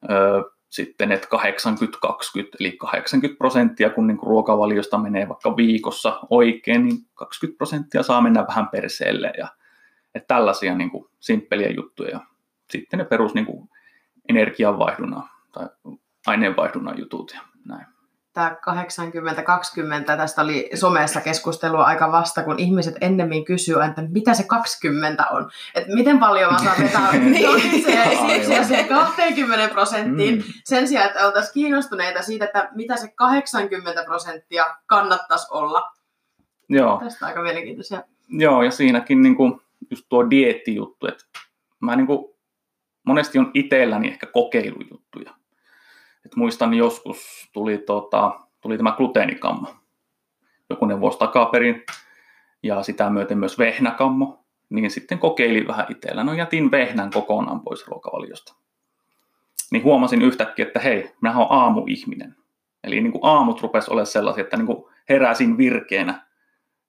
[0.03, 1.27] ö, sitten, että
[2.07, 2.09] 80-20,
[2.59, 8.45] eli 80 prosenttia, kun niin ruokavaliosta menee vaikka viikossa oikein, niin 20 prosenttia saa mennä
[8.47, 9.47] vähän perseelle ja
[10.15, 12.09] että tällaisia niin kuin, simppeliä juttuja.
[12.09, 12.19] Ja
[12.69, 13.69] sitten ne perus niin kuin,
[14.29, 15.67] energianvaihdunnan tai
[16.27, 17.86] aineenvaihdunnan jutut ja näin
[18.36, 18.55] tämä
[20.13, 25.25] 80-20, tästä oli somessa keskustelua aika vasta, kun ihmiset ennemmin kysyy, että mitä se 20
[25.31, 25.49] on.
[25.75, 28.65] Että miten paljon mä saan vetää niin.
[28.67, 30.43] se 20 prosenttiin, mm.
[30.63, 35.91] sen sijaan, että oltaisiin kiinnostuneita siitä, että mitä se 80 prosenttia kannattaisi olla.
[36.69, 36.99] Joo.
[37.03, 38.03] Tästä aika mielenkiintoisia.
[38.29, 41.23] Joo, ja siinäkin niin kuin, just tuo dieettijuttu, että
[41.79, 42.25] mä niin kuin,
[43.03, 45.33] monesti on itselläni ehkä kokeilujuttuja
[46.26, 49.67] et muistan joskus tuli, tota, tuli tämä gluteenikammo
[50.69, 51.84] jokunen vuosi takaperin
[52.63, 56.23] ja sitä myöten myös vehnäkammo, niin sitten kokeilin vähän itsellä.
[56.23, 58.55] No jätin vehnän kokonaan pois ruokavaliosta.
[59.71, 62.36] Niin huomasin yhtäkkiä, että hei, minä olen aamuihminen.
[62.84, 66.28] Eli niin kuin aamut rupesi olemaan sellaisia, että niin kuin heräsin virkeänä.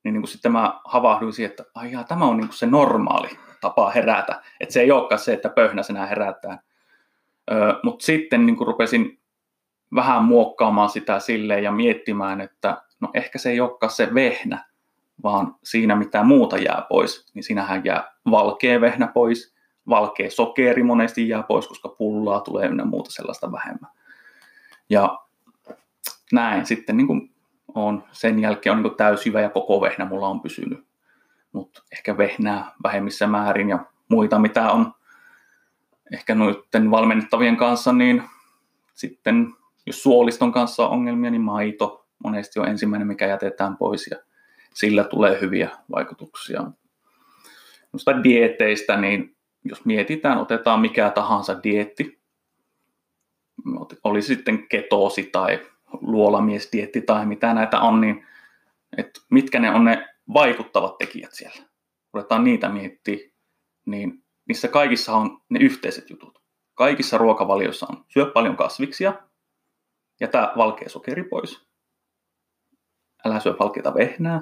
[0.05, 2.66] Niin, niin kuin sitten mä havahduin siihen, että ai jaa, tämä on niin kuin se
[2.66, 3.28] normaali
[3.61, 4.43] tapa herätä.
[4.61, 6.59] Että se ei olekaan se, että pöhnäsenä herätään.
[7.51, 9.18] Öö, Mutta sitten niin kuin rupesin
[9.95, 14.64] vähän muokkaamaan sitä silleen ja miettimään, että no ehkä se ei olekaan se vehnä,
[15.22, 19.55] vaan siinä mitä muuta jää pois, niin siinähän jää valkea vehnä pois,
[19.89, 23.91] valkea sokeri monesti jää pois, koska pullaa tulee ynnä muuta sellaista vähemmän.
[24.91, 25.18] Ja
[26.32, 27.34] näin sitten niin kuin
[27.74, 30.87] on, sen jälkeen on niin täysjyvä ja koko vehnä mulla on pysynyt.
[31.53, 33.78] Mutta ehkä vehnää vähemmissä määrin ja
[34.09, 34.95] muita, mitä on
[36.12, 38.22] ehkä noiden valmennettavien kanssa, niin
[38.95, 39.55] sitten
[39.87, 44.16] jos suoliston kanssa on ongelmia, niin maito monesti on ensimmäinen, mikä jätetään pois ja
[44.74, 46.64] sillä tulee hyviä vaikutuksia.
[47.93, 52.20] Noista dieteistä, niin jos mietitään, otetaan mikä tahansa dietti,
[54.05, 55.61] oli sitten ketoosi tai
[56.01, 58.26] luolamiesdietti tai mitä näitä on, niin
[58.99, 61.66] että mitkä ne on ne vaikuttavat tekijät siellä.
[62.12, 63.30] Ruvetaan niitä miettiä,
[63.87, 66.43] niin niissä kaikissa on ne yhteiset jutut.
[66.74, 69.14] Kaikissa ruokavalioissa on syö paljon kasviksia,
[70.21, 71.67] Jätä valkea sokeri pois.
[73.25, 74.41] Älä syö valkeita vehnää.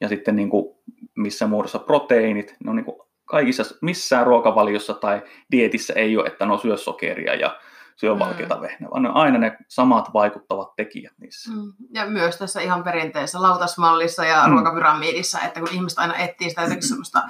[0.00, 0.76] Ja sitten niin kuin
[1.16, 6.46] missä muodossa proteiinit, ne on niin kuin kaikissa, missään ruokavaliossa tai dietissä ei ole, että
[6.46, 7.60] no syö sokeria ja
[7.96, 8.18] syö mm.
[8.18, 11.50] valkeita vehnää, vaan ne on aina ne samat vaikuttavat tekijät niissä.
[11.50, 11.72] Mm.
[11.94, 14.52] Ja myös tässä ihan perinteisessä lautasmallissa ja mm.
[14.52, 17.22] ruokapyramiidissa, että kun ihmiset aina etsii sitä jotenkin semmoista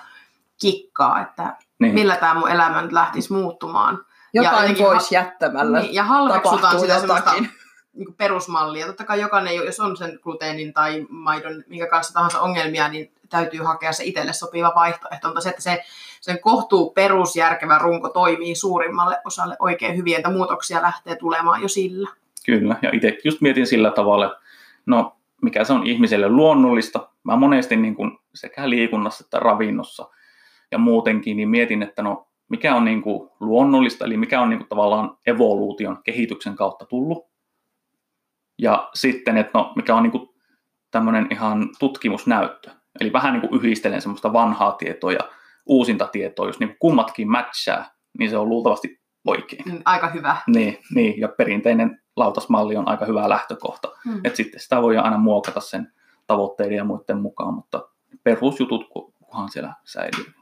[0.61, 1.95] kikkaa, että Niin.
[1.95, 4.05] millä tämä mun elämä nyt lähtisi muuttumaan.
[4.35, 7.51] Jotain jotenkin pois jättämällä Niin, ja halveksutaan tapahtuu sitä semmoista jotakin.
[7.93, 8.87] niin perusmallia.
[8.87, 13.61] Totta kai jokainen, jos on sen gluteenin tai maidon, minkä kanssa tahansa ongelmia, niin täytyy
[13.61, 15.29] hakea se itselle sopiva vaihtoehto.
[15.29, 15.83] Mutta se, että se,
[16.20, 22.09] sen kohtuu perusjärkevä runko toimii suurimmalle osalle oikein hyvin, että muutoksia lähtee tulemaan jo sillä.
[22.47, 24.39] Kyllä, ja itse just mietin sillä tavalla, että
[24.87, 27.09] no mikä se on ihmiselle luonnollista.
[27.24, 30.09] Mä monesti niin kuin sekä liikunnassa että ravinnossa
[30.70, 34.59] ja muutenkin niin mietin, että no mikä on niin kuin luonnollista, eli mikä on niin
[34.59, 37.28] kuin tavallaan evoluution kehityksen kautta tullut.
[38.59, 40.28] Ja sitten, että no mikä on niin kuin
[40.90, 42.70] tämmöinen ihan tutkimusnäyttö.
[43.01, 45.20] Eli vähän niin kuin yhdistelen semmoista vanhaa tietoa ja
[45.66, 47.84] uusinta tietoa, jos niin kuin kummatkin matchaa,
[48.18, 49.62] niin se on luultavasti oikein.
[49.72, 50.36] Mm, Aika hyvä.
[50.46, 53.88] Niin, niin, ja perinteinen lautasmalli on aika hyvä lähtökohta.
[54.07, 54.20] Mm.
[54.24, 55.92] Et sitten sitä voi aina muokata sen
[56.26, 57.88] tavoitteiden ja muiden mukaan, mutta
[58.24, 60.32] perusjutut ku- kunhan siellä säilyy.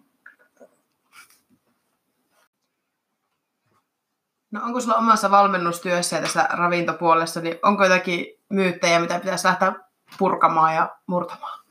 [4.51, 9.73] No onko sulla omassa valmennustyössä ja tässä ravintopuolessa, niin onko jotakin myyttejä, mitä pitäisi lähteä
[10.19, 11.65] purkamaan ja murtamaan?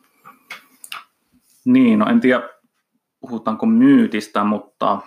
[1.65, 2.49] Niin, no en tiedä
[3.19, 4.99] puhutaanko myytistä, mutta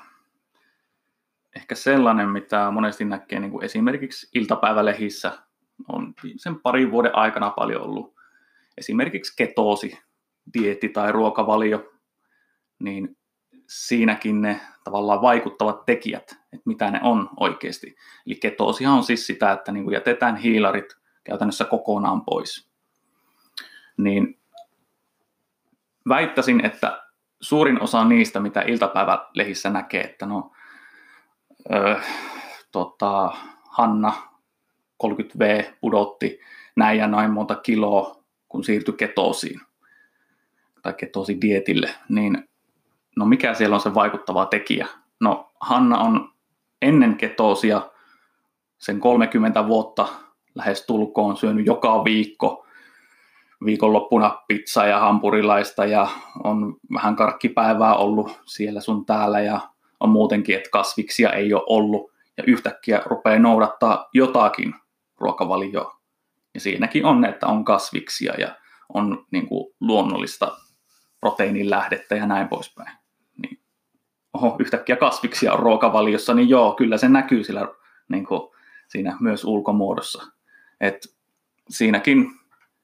[1.56, 5.38] ehkä sellainen, mitä monesti näkee niin kuin esimerkiksi iltapäivälehissä,
[5.88, 8.14] on sen parin vuoden aikana paljon ollut
[8.76, 9.98] esimerkiksi ketoosi,
[10.54, 11.92] dieetti tai ruokavalio,
[12.78, 13.16] niin
[13.68, 17.96] siinäkin ne tavallaan vaikuttavat tekijät, että mitä ne on oikeasti.
[18.26, 22.70] Eli ketoosihan on siis sitä, että niin kuin jätetään hiilarit käytännössä kokonaan pois.
[23.96, 24.38] Niin
[26.08, 27.02] väittäisin, että
[27.40, 30.52] suurin osa niistä, mitä iltapäivälehissä näkee, että no,
[31.74, 31.96] ö,
[32.72, 33.32] tota,
[33.70, 34.12] Hanna
[35.04, 36.40] 30V pudotti
[36.76, 39.60] näin ja näin monta kiloa, kun siirtyi ketoosiin
[40.82, 42.48] tai ketosidietille, niin
[43.16, 44.86] no mikä siellä on se vaikuttava tekijä?
[45.20, 46.32] No Hanna on
[46.82, 47.90] ennen ketoosia
[48.78, 50.08] sen 30 vuotta
[50.54, 52.66] lähes tulkoon syönyt joka viikko
[53.64, 56.08] viikonloppuna pizzaa ja hampurilaista ja
[56.44, 59.60] on vähän karkkipäivää ollut siellä sun täällä ja
[60.00, 64.74] on muutenkin, että kasviksia ei ole ollut ja yhtäkkiä rupeaa noudattaa jotakin
[65.18, 65.98] ruokavalioa.
[66.54, 68.54] Ja siinäkin on, että on kasviksia ja
[68.94, 70.56] on niin kuin, luonnollista
[71.20, 72.97] proteiinin lähdettä ja näin poispäin.
[74.38, 77.68] Oho, yhtäkkiä kasviksia on ruokavaliossa, niin joo, kyllä se näkyy sillä,
[78.08, 78.40] niin kuin,
[78.88, 80.22] siinä myös ulkomuodossa.
[80.80, 81.14] Et
[81.70, 82.30] siinäkin,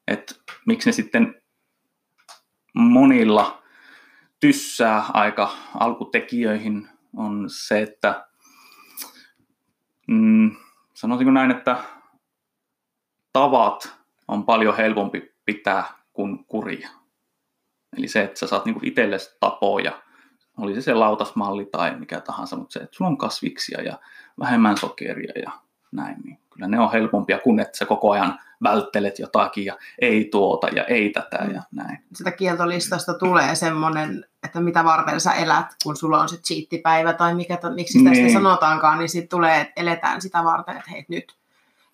[0.08, 0.34] että
[0.66, 1.42] miksi ne sitten
[2.74, 3.62] monilla
[4.40, 5.50] tyssää aika
[5.80, 8.26] alkutekijöihin on se, että
[10.08, 10.56] mm,
[10.94, 11.84] sanoisinko näin, että
[13.32, 13.98] tavat
[14.28, 16.90] on paljon helpompi pitää kuin kuria.
[17.98, 20.03] Eli se, että sä saat niinku itsellesi tapoja,
[20.58, 23.98] oli se se lautasmalli tai mikä tahansa, mutta se, että sulla on kasviksia ja
[24.40, 25.50] vähemmän sokeria ja
[25.92, 30.28] näin, niin kyllä ne on helpompia kuin että sä koko ajan välttelet jotakin ja ei
[30.30, 31.98] tuota ja ei tätä ja näin.
[32.12, 37.34] Sitä kieltolistasta tulee semmoinen, että mitä varten sä elät, kun sulla on se cheattipäivä tai
[37.34, 38.32] mikä, to, miksi sitä Niin.
[38.32, 41.36] sanotaankaan, niin sitten tulee, että eletään sitä varten, että hei nyt.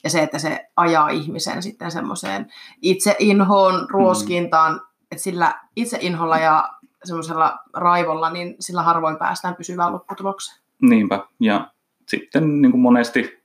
[0.05, 2.53] Ja se, että se ajaa ihmisen sitten semmoiseen
[2.83, 4.81] itseinhoon, ruoskintaan, mm.
[5.11, 6.69] että sillä itseinholla ja
[7.05, 10.61] semmoisella raivolla, niin sillä harvoin päästään pysyvään lopputulokseen.
[10.83, 11.21] Niinpä.
[11.41, 11.71] Ja
[12.09, 13.43] sitten niin kuin monesti,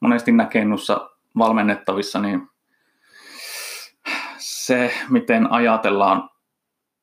[0.00, 2.48] monesti näkee noissa valmennettavissa, niin
[4.38, 6.30] se, miten ajatellaan,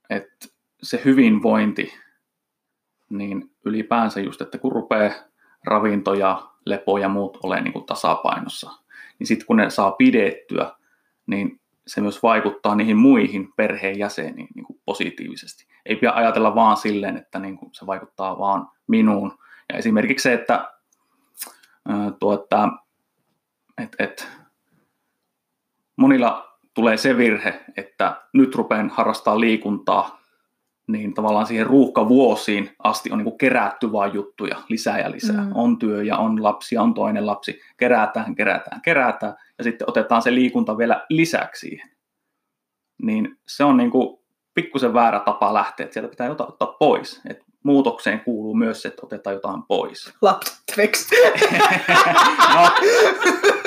[0.09, 0.47] että
[0.83, 1.93] se hyvinvointi,
[3.09, 5.13] niin ylipäänsä just, että kun rupeaa
[5.65, 8.71] ravinto ja lepo ja muut olemaan niin kuin tasapainossa,
[9.19, 10.75] niin sitten kun ne saa pidettyä,
[11.27, 15.68] niin se myös vaikuttaa niihin muihin perheenjäseniin niin kuin positiivisesti.
[15.89, 19.37] Ei pidä ajatella vaan silleen, että niin kuin se vaikuttaa vaan minuun.
[19.69, 20.73] Ja esimerkiksi se, että,
[22.19, 22.69] tuo, että
[23.77, 24.27] et, et,
[25.95, 30.19] monilla tulee se virhe, että nyt rupean harrastaa liikuntaa,
[30.87, 35.45] niin tavallaan siihen ruuhkavuosiin asti on niin kuin kerätty vaan juttuja lisää ja lisää.
[35.45, 35.51] Mm.
[35.53, 37.61] On työ ja on lapsi ja on toinen lapsi.
[37.77, 41.89] Kerätään, kerätään, kerätään ja sitten otetaan se liikunta vielä lisäksi siihen.
[43.01, 44.18] Niin se on niin kuin
[44.63, 47.21] pikkusen väärä tapa lähteä, että sieltä pitää jotain ottaa pois.
[47.29, 50.13] Et muutokseen kuuluu myös se, että otetaan jotain pois.
[50.21, 51.15] Lapseksi.
[52.55, 52.69] no,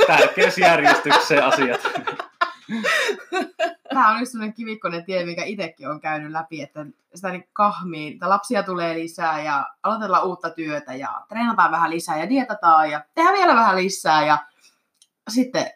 [0.07, 1.80] tärkeysjärjestykseen asiat.
[3.95, 8.12] Tämä on yksi sellainen kivikkoinen tie, mikä itsekin on käynyt läpi, että sitä niin kahmiin,
[8.12, 13.05] että lapsia tulee lisää ja aloitellaan uutta työtä ja treenataan vähän lisää ja dietataan ja
[13.14, 14.38] tehdään vielä vähän lisää ja
[15.28, 15.66] sitten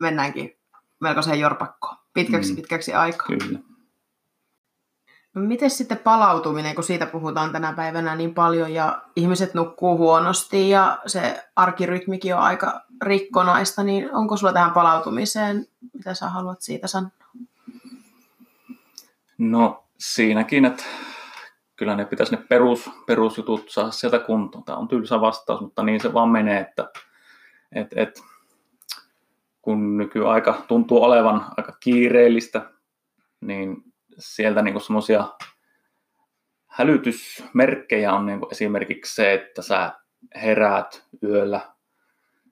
[0.00, 0.58] mennäänkin
[1.00, 2.56] melkoiseen jorpakkoon pitkäksi Mm.
[2.56, 3.26] pitkäksi aikaa.
[3.26, 3.58] Kyllä.
[5.34, 10.98] Miten sitten palautuminen, kun siitä puhutaan tänä päivänä niin paljon ja ihmiset nukkuu huonosti ja
[11.06, 17.10] se arkirytmikin on aika rikkonaista, niin onko sulla tähän palautumiseen, mitä sä haluat siitä sanoa?
[19.38, 20.84] No siinäkin, että
[21.76, 24.64] kyllä ne pitäisi ne perus, perusjutut saada sieltä kuntoon.
[24.64, 26.88] Tämä on tylsä vastaus, mutta niin se vaan menee, että
[27.72, 28.22] et, et,
[29.62, 32.70] kun nykyaika tuntuu olevan aika kiireellistä,
[33.40, 35.24] niin sieltä niin semmoisia
[36.66, 39.92] hälytysmerkkejä on niin esimerkiksi se, että sä
[40.34, 41.60] heräät yöllä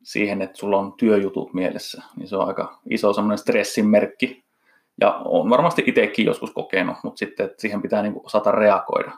[0.02, 4.44] siihen, että sulla on työjutut mielessä, niin se on aika iso semmoinen stressin merkki.
[5.00, 9.12] Ja on varmasti itsekin joskus kokenut, mutta sitten että siihen pitää niin osata reagoida.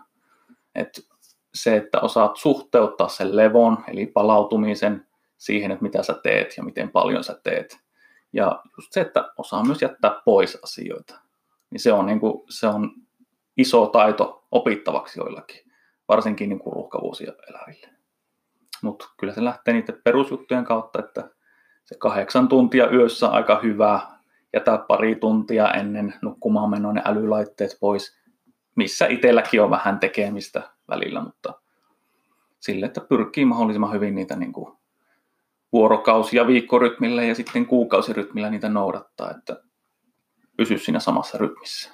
[0.75, 1.07] Et
[1.55, 6.91] se, että osaat suhteuttaa sen levon, eli palautumisen siihen, että mitä sä teet ja miten
[6.91, 7.79] paljon sä teet.
[8.33, 11.24] Ja just se, että osaa myös jättää pois asioita.
[11.75, 12.91] Niin se on, niin kuin, se on
[13.57, 15.73] iso taito opittavaksi joillakin,
[16.09, 17.89] varsinkin niin kuin ruuhkavuosia eläville.
[18.83, 21.31] Mutta kyllä se lähtee niiden perusjuttujen kautta, että
[21.85, 24.01] se kahdeksan tuntia yössä aika hyvä,
[24.53, 28.19] jätää pari tuntia ennen nukkumaan menoa ne älylaitteet pois,
[28.77, 31.55] missä itselläkin on vähän tekemistä välillä, mutta
[32.61, 34.77] sille, että pyrkii mahdollisimman hyvin niitä niin kuin
[35.73, 39.57] vuorokausi- ja viikkorytmillä ja sitten kuukausirytmillä niitä noudattaa, että
[40.57, 41.91] pysy siinä samassa rytmissä.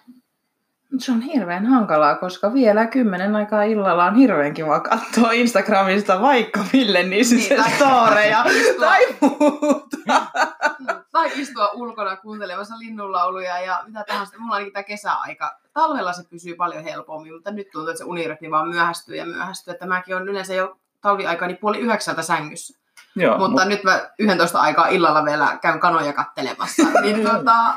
[0.98, 6.60] Se on hirveän hankalaa, koska vielä kymmenen aikaa illalla on hirveän kiva katsoa Instagramista vaikka
[6.72, 8.44] Ville Nissisen niin, storeja
[8.80, 9.96] tai muuta.
[11.12, 14.38] Tai istua ulkona kuuntelemassa linnunlauluja ja mitä tahansa.
[14.38, 15.58] Mulla on tämä kesäaika.
[15.72, 19.72] Talvella se pysyy paljon helpommin, mutta nyt tuntuu, että se unirytmi vaan myöhästyy ja myöhästyy.
[19.72, 22.80] Että mäkin on yleensä jo talviaikani puoli yhdeksältä sängyssä.
[23.16, 23.68] Joo, mutta mut...
[23.68, 26.82] nyt mä 11 aikaa illalla vielä käyn kanoja kattelemassa.
[27.02, 27.74] niin tota,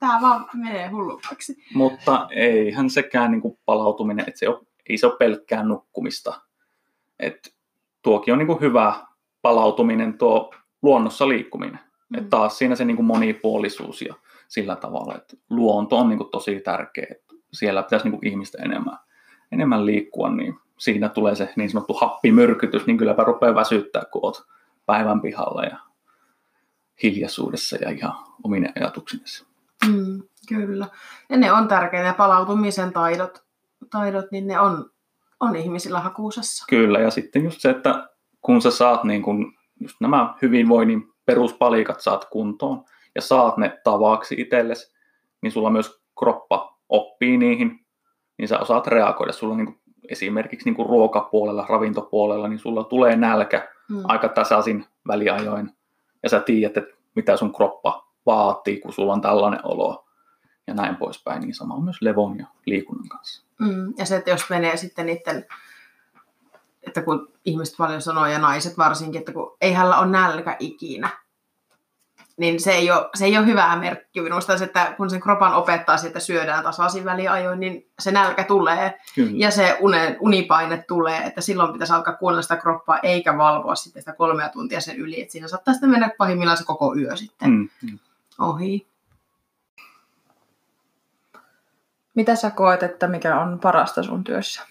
[0.00, 1.64] tämä vaan menee hulluksi.
[1.74, 6.40] Mutta eihän sekään niin kuin palautuminen, että se on, ei se ole pelkkää nukkumista.
[7.18, 7.54] Et
[8.02, 9.06] tuokin on niin kuin hyvä
[9.42, 11.80] palautuminen tuo luonnossa liikkuminen.
[12.08, 12.18] Mm.
[12.18, 14.14] Et taas siinä se niin kuin monipuolisuus ja
[14.48, 17.06] sillä tavalla, että luonto on niin kuin tosi tärkeä.
[17.10, 18.98] Että siellä pitäisi niin kuin ihmistä enemmän,
[19.52, 24.42] enemmän liikkua, niin siinä tulee se niin sanottu happimyrkytys, niin kylläpä rupeaa väsyttää, kun olet
[24.86, 25.76] päivän pihalla ja
[27.02, 28.12] hiljaisuudessa ja ihan
[28.44, 29.49] omine ajatuksinesi.
[29.88, 30.86] Mm, kyllä.
[31.28, 32.06] Ja ne on tärkeitä.
[32.06, 33.42] Ja palautumisen taidot,
[33.90, 34.90] taidot niin ne on,
[35.40, 36.64] on ihmisillä hakuusessa.
[36.68, 38.08] Kyllä, ja sitten just se, että
[38.42, 44.34] kun sä saat niin kun, just nämä hyvinvoinnin peruspalikat saat kuntoon ja saat ne tavaksi
[44.38, 44.94] itsellesi,
[45.42, 47.86] niin sulla myös kroppa oppii niihin,
[48.38, 49.32] niin sä osaat reagoida.
[49.32, 54.02] Sulla niin kuin, esimerkiksi niin kuin ruokapuolella, ravintopuolella, niin sulla tulee nälkä mm.
[54.04, 55.70] aika tasaisin väliajoin.
[56.22, 60.06] Ja sä tiedät, että mitä sun kroppa vaatii, kun sulla on tällainen olo
[60.66, 61.40] ja näin poispäin.
[61.40, 63.42] Niin sama on myös levon ja liikunnan kanssa.
[63.58, 63.92] Mm.
[63.98, 65.46] Ja se, että jos menee sitten niiden,
[66.82, 71.10] että kun ihmiset paljon sanoo ja naiset varsinkin, että kun ei hänellä ole nälkä ikinä,
[72.36, 75.96] niin se ei, ole, se ei ole hyvää merkki minusta, että kun sen kropan opettaa
[76.06, 79.30] että syödään tasaisin väliajoin, niin se nälkä tulee Kyllä.
[79.34, 84.02] ja se une, unipaine tulee, että silloin pitäisi alkaa kuunnella sitä kroppaa eikä valvoa sitten
[84.02, 87.50] sitä kolmea tuntia sen yli, että siinä saattaa sitten mennä pahimmillaan se koko yö sitten
[87.50, 87.98] mm, mm.
[88.40, 88.86] Ohi.
[92.14, 94.66] Mitä sä koet, että mikä on parasta sun työssä?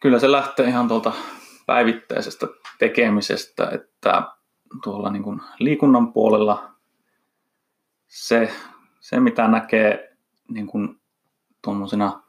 [0.00, 1.12] Kyllä se lähtee ihan tuolta
[1.66, 2.46] päivittäisestä
[2.78, 4.22] tekemisestä, että
[4.82, 6.74] tuolla niin kuin liikunnan puolella
[8.06, 8.52] se,
[9.00, 10.16] se mitä näkee
[10.48, 11.00] niin kuin
[11.62, 12.22] tuommoisena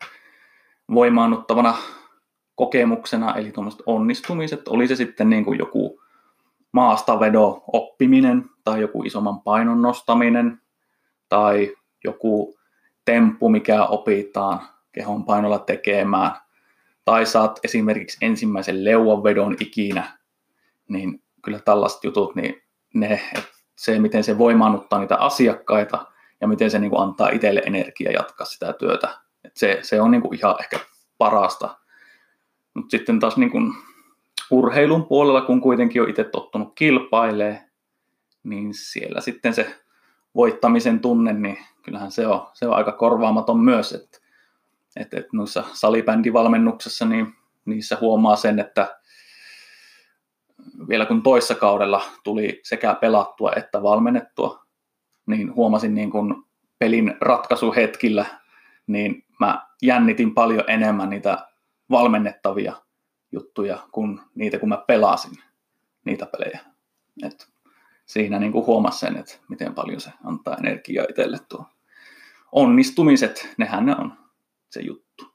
[0.94, 1.78] voimaannuttavana
[2.56, 6.02] kokemuksena, eli tuommoiset onnistumiset, oli se sitten niin kuin joku
[6.76, 10.62] maastavedo oppiminen tai joku isomman painon nostaminen
[11.30, 12.58] tai joku
[13.06, 14.60] temppu, mikä opitaan
[14.92, 16.32] kehon painolla tekemään,
[17.06, 20.18] tai saat esimerkiksi ensimmäisen leuanvedon ikinä,
[20.88, 22.62] niin kyllä tällaiset jutut, niin
[22.94, 23.22] ne,
[23.76, 26.06] se, miten se voimaannuttaa niitä asiakkaita
[26.42, 29.18] ja miten se niin kuin antaa itselle energiaa jatkaa sitä työtä.
[29.44, 30.80] että se, se on niin kuin ihan ehkä
[31.18, 31.78] parasta.
[32.74, 33.74] Mutta sitten taas niin kuin
[34.52, 37.70] urheilun puolella, kun kuitenkin on itse tottunut kilpailee,
[38.44, 39.76] niin siellä sitten se
[40.36, 44.26] voittamisen tunne, niin kyllähän se on, se on aika korvaamaton myös, että
[44.96, 47.34] että et noissa salibändivalmennuksessa niin
[47.66, 49.00] niissä huomaa sen, että
[50.90, 54.66] vielä kun toissa kaudella tuli sekä pelattua että valmennettua,
[55.26, 56.36] niin huomasin niin kuin
[56.80, 58.26] pelin ratkaisuhetkillä,
[58.88, 61.48] niin mä jännitin paljon enemmän niitä
[61.90, 62.74] valmennettavia
[63.36, 65.38] juttuja kuin niitä, kun mä pelasin
[66.06, 66.60] niitä pelejä.
[67.24, 67.48] Et
[68.06, 71.66] siinä niin kuin sen, että miten paljon se antaa energiaa itselle tuo
[72.52, 74.14] onnistumiset, nehän ne on
[74.70, 75.34] se juttu.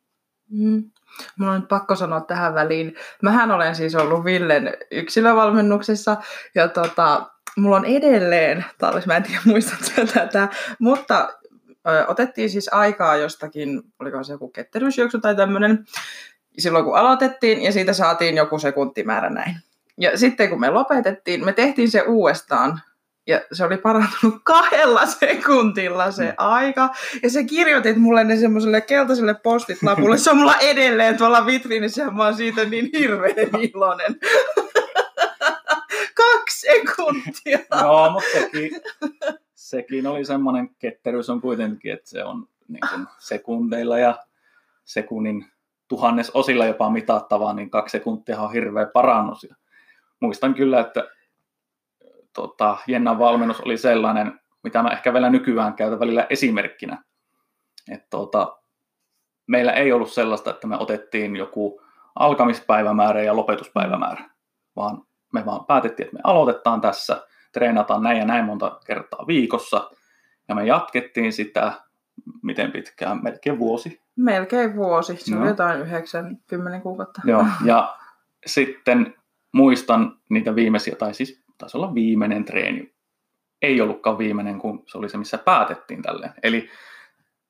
[0.51, 0.91] Mm.
[1.39, 2.95] Mulla on nyt pakko sanoa tähän väliin.
[3.23, 6.17] Mähän olen siis ollut Villen yksilövalmennuksessa
[6.55, 10.49] ja tota, mulla on edelleen, taas mä en tiedä muistatko tätä,
[10.79, 11.29] mutta
[11.89, 15.85] ö, otettiin siis aikaa jostakin, oliko se joku ketteryysjuoksu tai tämmöinen,
[16.61, 19.57] silloin kun aloitettiin ja siitä saatiin joku sekuntimäärä näin.
[19.99, 22.81] Ja sitten kun me lopetettiin, me tehtiin se uudestaan
[23.27, 26.35] ja se oli parantunut kahdella sekuntilla se mm.
[26.37, 26.89] aika.
[27.23, 30.19] Ja se kirjoitit mulle ne semmoiselle keltaiselle postit-lapulle.
[30.19, 33.35] Se on mulla edelleen tuolla vitriinissä ja mä oon siitä niin hirveän
[33.75, 34.17] iloinen.
[36.15, 37.59] Kaksi sekuntia.
[37.83, 38.71] Joo, mutta sekin,
[39.55, 44.19] sekin oli semmoinen ketteryys on kuitenkin, että se on niin kuin sekundeilla ja
[44.85, 45.47] sekunnin
[45.91, 49.45] tuhannes osilla jopa mitattavaa, niin kaksi sekuntia on hirveä parannus.
[49.45, 49.57] Ja
[50.21, 51.09] muistan kyllä, että
[52.33, 57.05] tota, Jennan valmennus oli sellainen, mitä mä ehkä vielä nykyään käytän välillä esimerkkinä.
[57.91, 58.59] Et, tota,
[59.47, 61.83] meillä ei ollut sellaista, että me otettiin joku
[62.15, 64.31] alkamispäivämäärä ja lopetuspäivämäärä,
[64.77, 69.91] vaan me vaan päätettiin, että me aloitetaan tässä, treenataan näin ja näin monta kertaa viikossa,
[70.49, 71.73] ja me jatkettiin sitä,
[72.43, 74.01] miten pitkään, melkein vuosi.
[74.21, 75.41] Melkein vuosi, se no.
[75.41, 77.23] oli jotain 90 kuukautta.
[77.25, 77.97] Joo, ja
[78.47, 79.15] sitten
[79.53, 82.95] muistan niitä viimeisiä, tai siis taisi olla viimeinen treeni.
[83.63, 86.31] Ei ollutkaan viimeinen, kun se oli se, missä päätettiin tälle.
[86.43, 86.71] Eli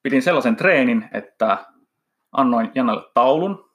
[0.03, 1.59] pidin sellaisen treenin, että
[2.33, 3.71] annoin Janalle taulun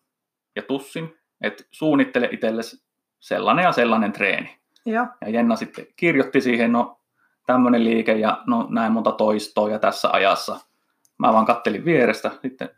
[0.56, 2.86] ja tussin, että suunnittele itsellesi
[3.20, 4.60] sellainen ja sellainen treeni.
[4.86, 7.02] Ja, ja Jenna sitten kirjoitti siihen, no
[7.46, 10.60] tämmöinen liike ja no näin monta toistoa ja tässä ajassa.
[11.18, 12.70] Mä vaan kattelin vierestä, sitten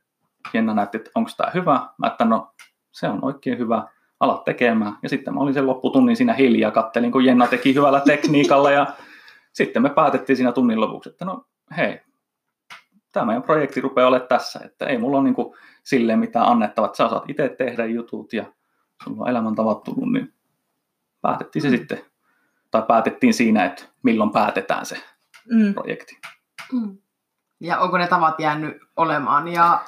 [0.53, 1.87] Jenna näytti, että onko tämä hyvä.
[1.97, 2.53] Mä että no
[2.91, 3.87] se on oikein hyvä
[4.19, 4.97] ala tekemään.
[5.03, 8.87] Ja sitten mä olin sen lopputunnin siinä hiljaa, kattelin kun Jenna teki hyvällä tekniikalla ja
[9.53, 11.45] sitten me päätettiin siinä tunnin lopuksi, että no
[11.77, 12.01] hei,
[13.13, 16.85] tämä meidän projekti rupeaa olemaan tässä, että ei mulla ole niin kuin silleen mitään annettavaa,
[16.85, 18.45] että sä saat itse tehdä jutut ja
[19.03, 20.33] sulla on elämäntavat tullut, niin
[21.21, 21.77] päätettiin se mm.
[21.77, 22.01] sitten,
[22.71, 24.97] tai päätettiin siinä, että milloin päätetään se
[25.51, 25.73] mm.
[25.73, 26.17] projekti.
[26.73, 26.97] Mm.
[27.59, 29.81] Ja onko ne tavat jäänyt olemaan ja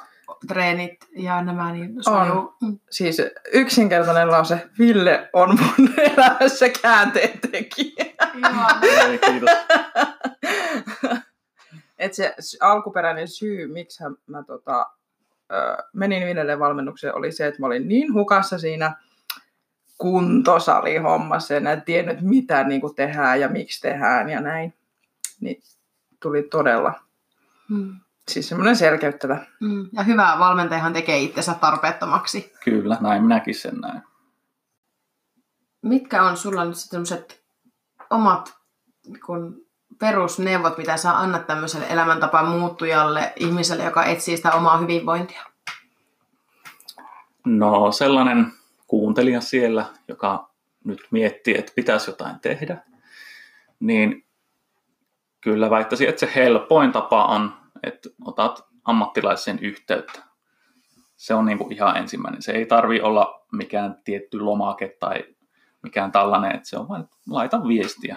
[0.48, 2.54] treenit ja nämä, niin on.
[2.62, 2.78] Mm.
[2.90, 3.22] Siis
[3.52, 8.04] yksinkertainen lause, Ville on mun elämässä käänteen tekijä.
[8.82, 9.50] Ei, kiitos.
[11.98, 14.86] Et se alkuperäinen syy, miksi mä tota,
[15.92, 18.96] menin Villelle valmennukseen, oli se, että mä olin niin hukassa siinä
[19.98, 24.74] kuntosalihommassa ja en tiennyt, mitä niin tehdään ja miksi tehdään ja näin.
[25.40, 25.62] Niin
[26.20, 26.94] tuli todella
[27.68, 28.00] hmm
[28.30, 29.46] siis semmoinen selkeyttävä.
[29.60, 32.52] Mm, ja hyvä valmentajahan tekee itsensä tarpeettomaksi.
[32.64, 34.02] Kyllä, näin minäkin sen näin.
[35.82, 37.42] Mitkä on sulla nyt sellaiset
[38.10, 38.60] omat
[39.26, 39.66] kun
[39.98, 45.42] perusneuvot, mitä sä annat tämmöiselle elämäntapaan muuttujalle, ihmiselle, joka etsii sitä omaa hyvinvointia?
[47.46, 48.52] No sellainen
[48.86, 50.50] kuuntelija siellä, joka
[50.84, 52.78] nyt miettii, että pitäisi jotain tehdä,
[53.80, 54.24] niin
[55.40, 60.22] kyllä väittäisin, että se helpoin tapa on että otat ammattilaisen yhteyttä.
[61.16, 62.42] Se on niin kuin ihan ensimmäinen.
[62.42, 65.24] Se ei tarvi olla mikään tietty lomake tai
[65.82, 68.16] mikään tällainen, että se on vain, että laita viestiä.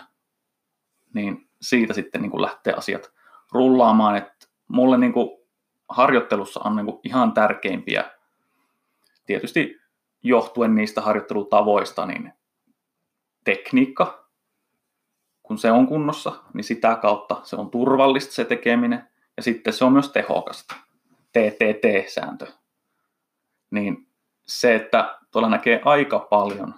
[1.14, 3.12] Niin siitä sitten niin kuin lähtee asiat
[3.52, 4.16] rullaamaan.
[4.16, 5.30] Että mulle niin kuin
[5.90, 8.12] harjoittelussa on niin kuin ihan tärkeimpiä,
[9.26, 9.82] tietysti
[10.24, 12.34] johtuen niistä harjoittelutavoista, niin
[13.44, 14.28] tekniikka,
[15.44, 19.13] kun se on kunnossa, niin sitä kautta se on turvallista se tekeminen.
[19.38, 20.76] Ja sitten se on myös tehokasta.
[21.32, 22.48] TTT-sääntö.
[23.72, 24.08] Niin
[24.42, 26.76] se, että tuolla näkee aika paljon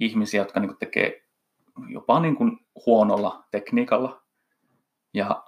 [0.00, 1.22] ihmisiä, jotka niin tekee
[1.88, 4.22] jopa niin kuin huonolla tekniikalla.
[5.14, 5.44] Ja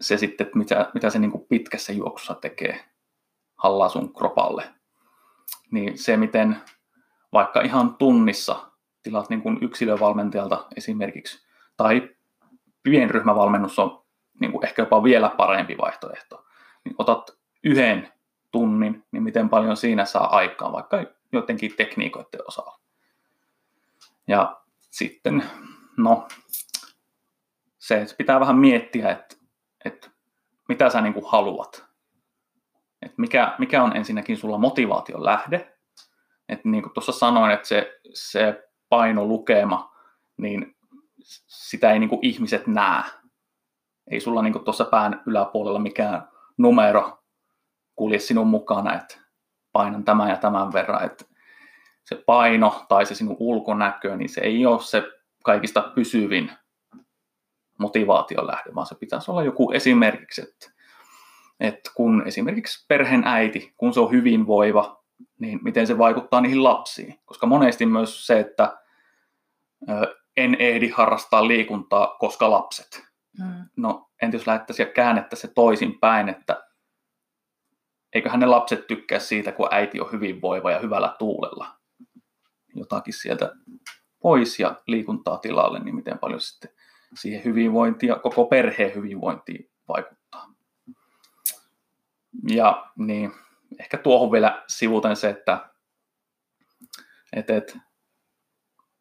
[0.00, 2.84] se sitten, että mitä, mitä se niin kuin pitkässä juoksussa tekee
[3.56, 4.74] hallaa sun kropalle.
[5.70, 6.56] Niin se, miten
[7.32, 8.70] vaikka ihan tunnissa
[9.02, 11.46] tilat niin kuin yksilövalmentajalta esimerkiksi,
[11.76, 12.10] tai
[12.82, 13.99] pienryhmävalmennus on
[14.40, 16.44] niin kuin ehkä jopa vielä parempi vaihtoehto.
[16.84, 17.30] Niin otat
[17.64, 18.12] yhden
[18.50, 22.80] tunnin, niin miten paljon siinä saa aikaan, vaikka jotenkin tekniikoiden osalla.
[24.28, 25.44] Ja sitten,
[25.96, 26.28] no,
[27.78, 29.36] se, että pitää vähän miettiä, että,
[29.84, 30.10] että
[30.68, 31.84] mitä sä niin kuin haluat.
[33.02, 35.76] Että mikä, mikä on ensinnäkin sulla motivaation lähde.
[36.48, 39.96] Että niin kuin tuossa sanoin, että se, se painolukema,
[40.36, 40.76] niin
[41.46, 43.02] sitä ei niin kuin ihmiset näe
[44.10, 47.18] ei sulla niin tuossa pään yläpuolella mikään numero
[47.96, 49.18] kulje sinun mukana, että
[49.72, 51.24] painan tämän ja tämän verran, että
[52.04, 55.02] se paino tai se sinun ulkonäkö, niin se ei ole se
[55.44, 56.52] kaikista pysyvin
[57.78, 60.80] motivaation lähde, vaan se pitäisi olla joku esimerkiksi, että
[61.60, 65.02] että kun esimerkiksi perheen äiti, kun se on hyvinvoiva,
[65.38, 67.20] niin miten se vaikuttaa niihin lapsiin.
[67.24, 68.78] Koska monesti myös se, että
[70.36, 73.09] en ehdi harrastaa liikuntaa, koska lapset.
[73.38, 73.64] Mm.
[73.76, 76.64] No, entä jos lähettäisiin ja käännettäisiin se toisinpäin, että
[78.12, 81.76] eiköhän ne lapset tykkää siitä, kun äiti on hyvinvoiva ja hyvällä tuulella.
[82.74, 83.52] Jotakin sieltä
[84.20, 86.70] pois ja liikuntaa tilalle, niin miten paljon sitten
[87.14, 90.54] siihen hyvinvointiin ja koko perheen hyvinvointiin vaikuttaa.
[92.48, 93.32] Ja niin,
[93.80, 95.70] ehkä tuohon vielä sivuten se, että
[97.32, 97.78] et, et,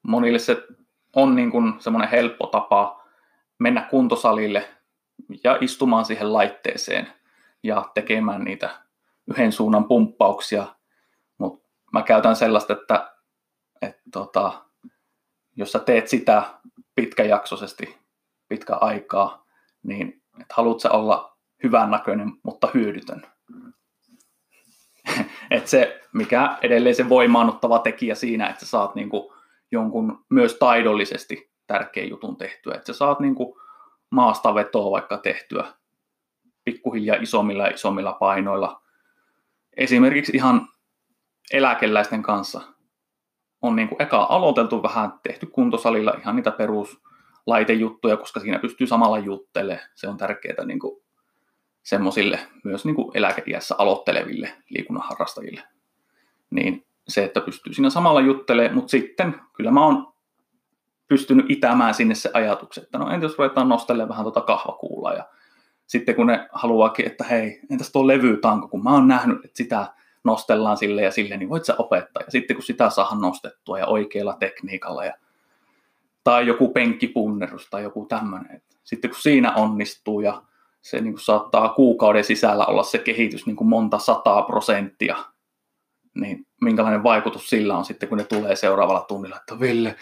[0.02, 0.64] monille se
[1.16, 2.99] on niin kuin semmoinen helppo tapa
[3.60, 4.70] mennä kuntosalille
[5.44, 7.08] ja istumaan siihen laitteeseen
[7.64, 8.70] ja tekemään niitä
[9.28, 10.66] yhden suunnan pumppauksia.
[11.38, 13.14] Mutta mä käytän sellaista, että,
[13.82, 14.66] että tota,
[15.56, 16.44] jos sä teet sitä
[16.96, 17.98] pitkäjaksoisesti,
[18.48, 19.46] pitkä aikaa,
[19.84, 23.28] niin että haluat sä olla hyvän näköinen, mutta hyödytön.
[25.52, 29.34] Et se, mikä edelleen se voimaannuttava tekijä siinä, että sä saat niinku
[29.72, 32.76] jonkun myös taidollisesti tärkeän jutun tehtyä.
[32.76, 33.62] Että sä saat niinku
[34.10, 35.74] maasta vetoa vaikka tehtyä
[36.64, 38.82] pikkuhiljaa isommilla ja isommilla painoilla.
[39.78, 40.68] Esimerkiksi ihan
[41.54, 42.62] eläkeläisten kanssa
[43.62, 49.20] on niin kuin eka aloiteltu vähän, tehty kuntosalilla ihan niitä peruslaitejuttuja, koska siinä pystyy samalla
[49.20, 49.90] juttelemaan.
[49.96, 51.04] Se on tärkeää niin kuin
[51.84, 55.64] semmoisille myös niin kuin eläkeiässä aloitteleville liikunnan harrastajille.
[56.50, 60.14] Niin se, että pystyy siinä samalla juttelemaan, mutta sitten kyllä mä oon
[61.10, 65.24] pystynyt itämään sinne se ajatukset, että no entäs ruvetaan nostelemaan vähän tuota kahvakuulaa ja
[65.88, 69.94] sitten kun ne haluaakin, että hei, entäs tuo levytanko, kun mä oon nähnyt, että sitä
[70.24, 72.24] nostellaan sille ja sille, niin voit sä opettaa.
[72.24, 75.14] Ja sitten kun sitä saa nostettua ja oikealla tekniikalla ja
[76.24, 78.62] tai joku penkkipunnerus tai joku tämmöinen.
[78.84, 80.42] Sitten kun siinä onnistuu ja
[80.82, 85.16] se niin kuin saattaa kuukauden sisällä olla se kehitys niin kuin monta sataa prosenttia,
[86.14, 89.96] niin minkälainen vaikutus sillä on sitten, kun ne tulee seuraavalla tunnilla, että Ville,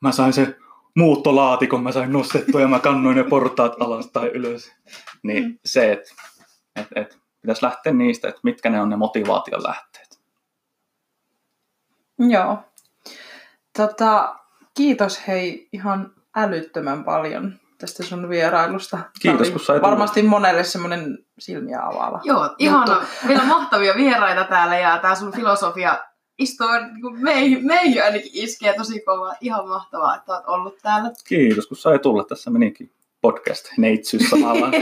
[0.00, 0.56] mä sain se
[0.96, 4.72] muuttolaatikon, mä sain nostettua ja mä kannoin ne portaat alas tai ylös.
[5.22, 5.58] Niin mm.
[5.64, 6.14] se, että
[6.76, 10.20] et, et, pitäisi lähteä niistä, että mitkä ne on ne motivaation lähteet.
[12.18, 12.58] Joo.
[13.76, 14.36] Tota,
[14.76, 18.98] kiitos hei ihan älyttömän paljon tästä sun vierailusta.
[19.20, 20.30] Kiitos, kun sait Varmasti tulla.
[20.30, 23.02] monelle semmoinen silmiä avaava Joo, ihana.
[23.26, 25.98] Meillä on mahtavia vieraita täällä ja tämä sun filosofia
[26.38, 29.34] istuu niin meihin, meihin ainakin iskee tosi kovaa.
[29.40, 31.10] Ihan mahtavaa, että olet ollut täällä.
[31.28, 32.24] Kiitos, kun sai tulla.
[32.24, 34.70] Tässä menikin podcast neitsyys samalla.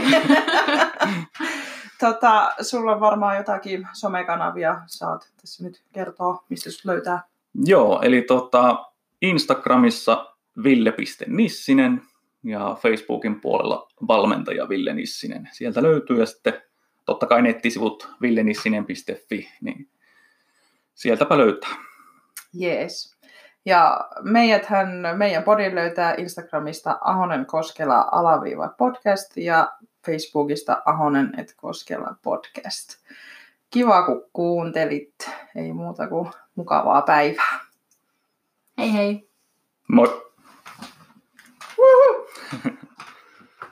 [1.99, 4.81] tota, sulla on varmaan jotakin somekanavia.
[4.87, 7.21] Saat tässä nyt kertoa, mistä sut löytää.
[7.65, 8.85] Joo, eli tota,
[9.21, 12.01] Instagramissa ville.nissinen
[12.43, 15.49] ja Facebookin puolella valmentaja Ville Nissinen.
[15.51, 16.61] Sieltä löytyy ja sitten
[17.05, 19.89] totta kai nettisivut villenissinen.fi, niin
[20.97, 21.69] sieltäpä löytää.
[22.53, 23.17] Jees.
[23.65, 29.73] Ja meidäthän, meidän podin löytää Instagramista Ahonen Koskela alaviiva podcast ja
[30.05, 32.89] Facebookista Ahonen et Koskela podcast.
[33.69, 35.29] Kiva kun kuuntelit.
[35.55, 37.59] Ei muuta kuin mukavaa päivää.
[38.77, 39.29] Hei hei.
[39.87, 40.26] Moi.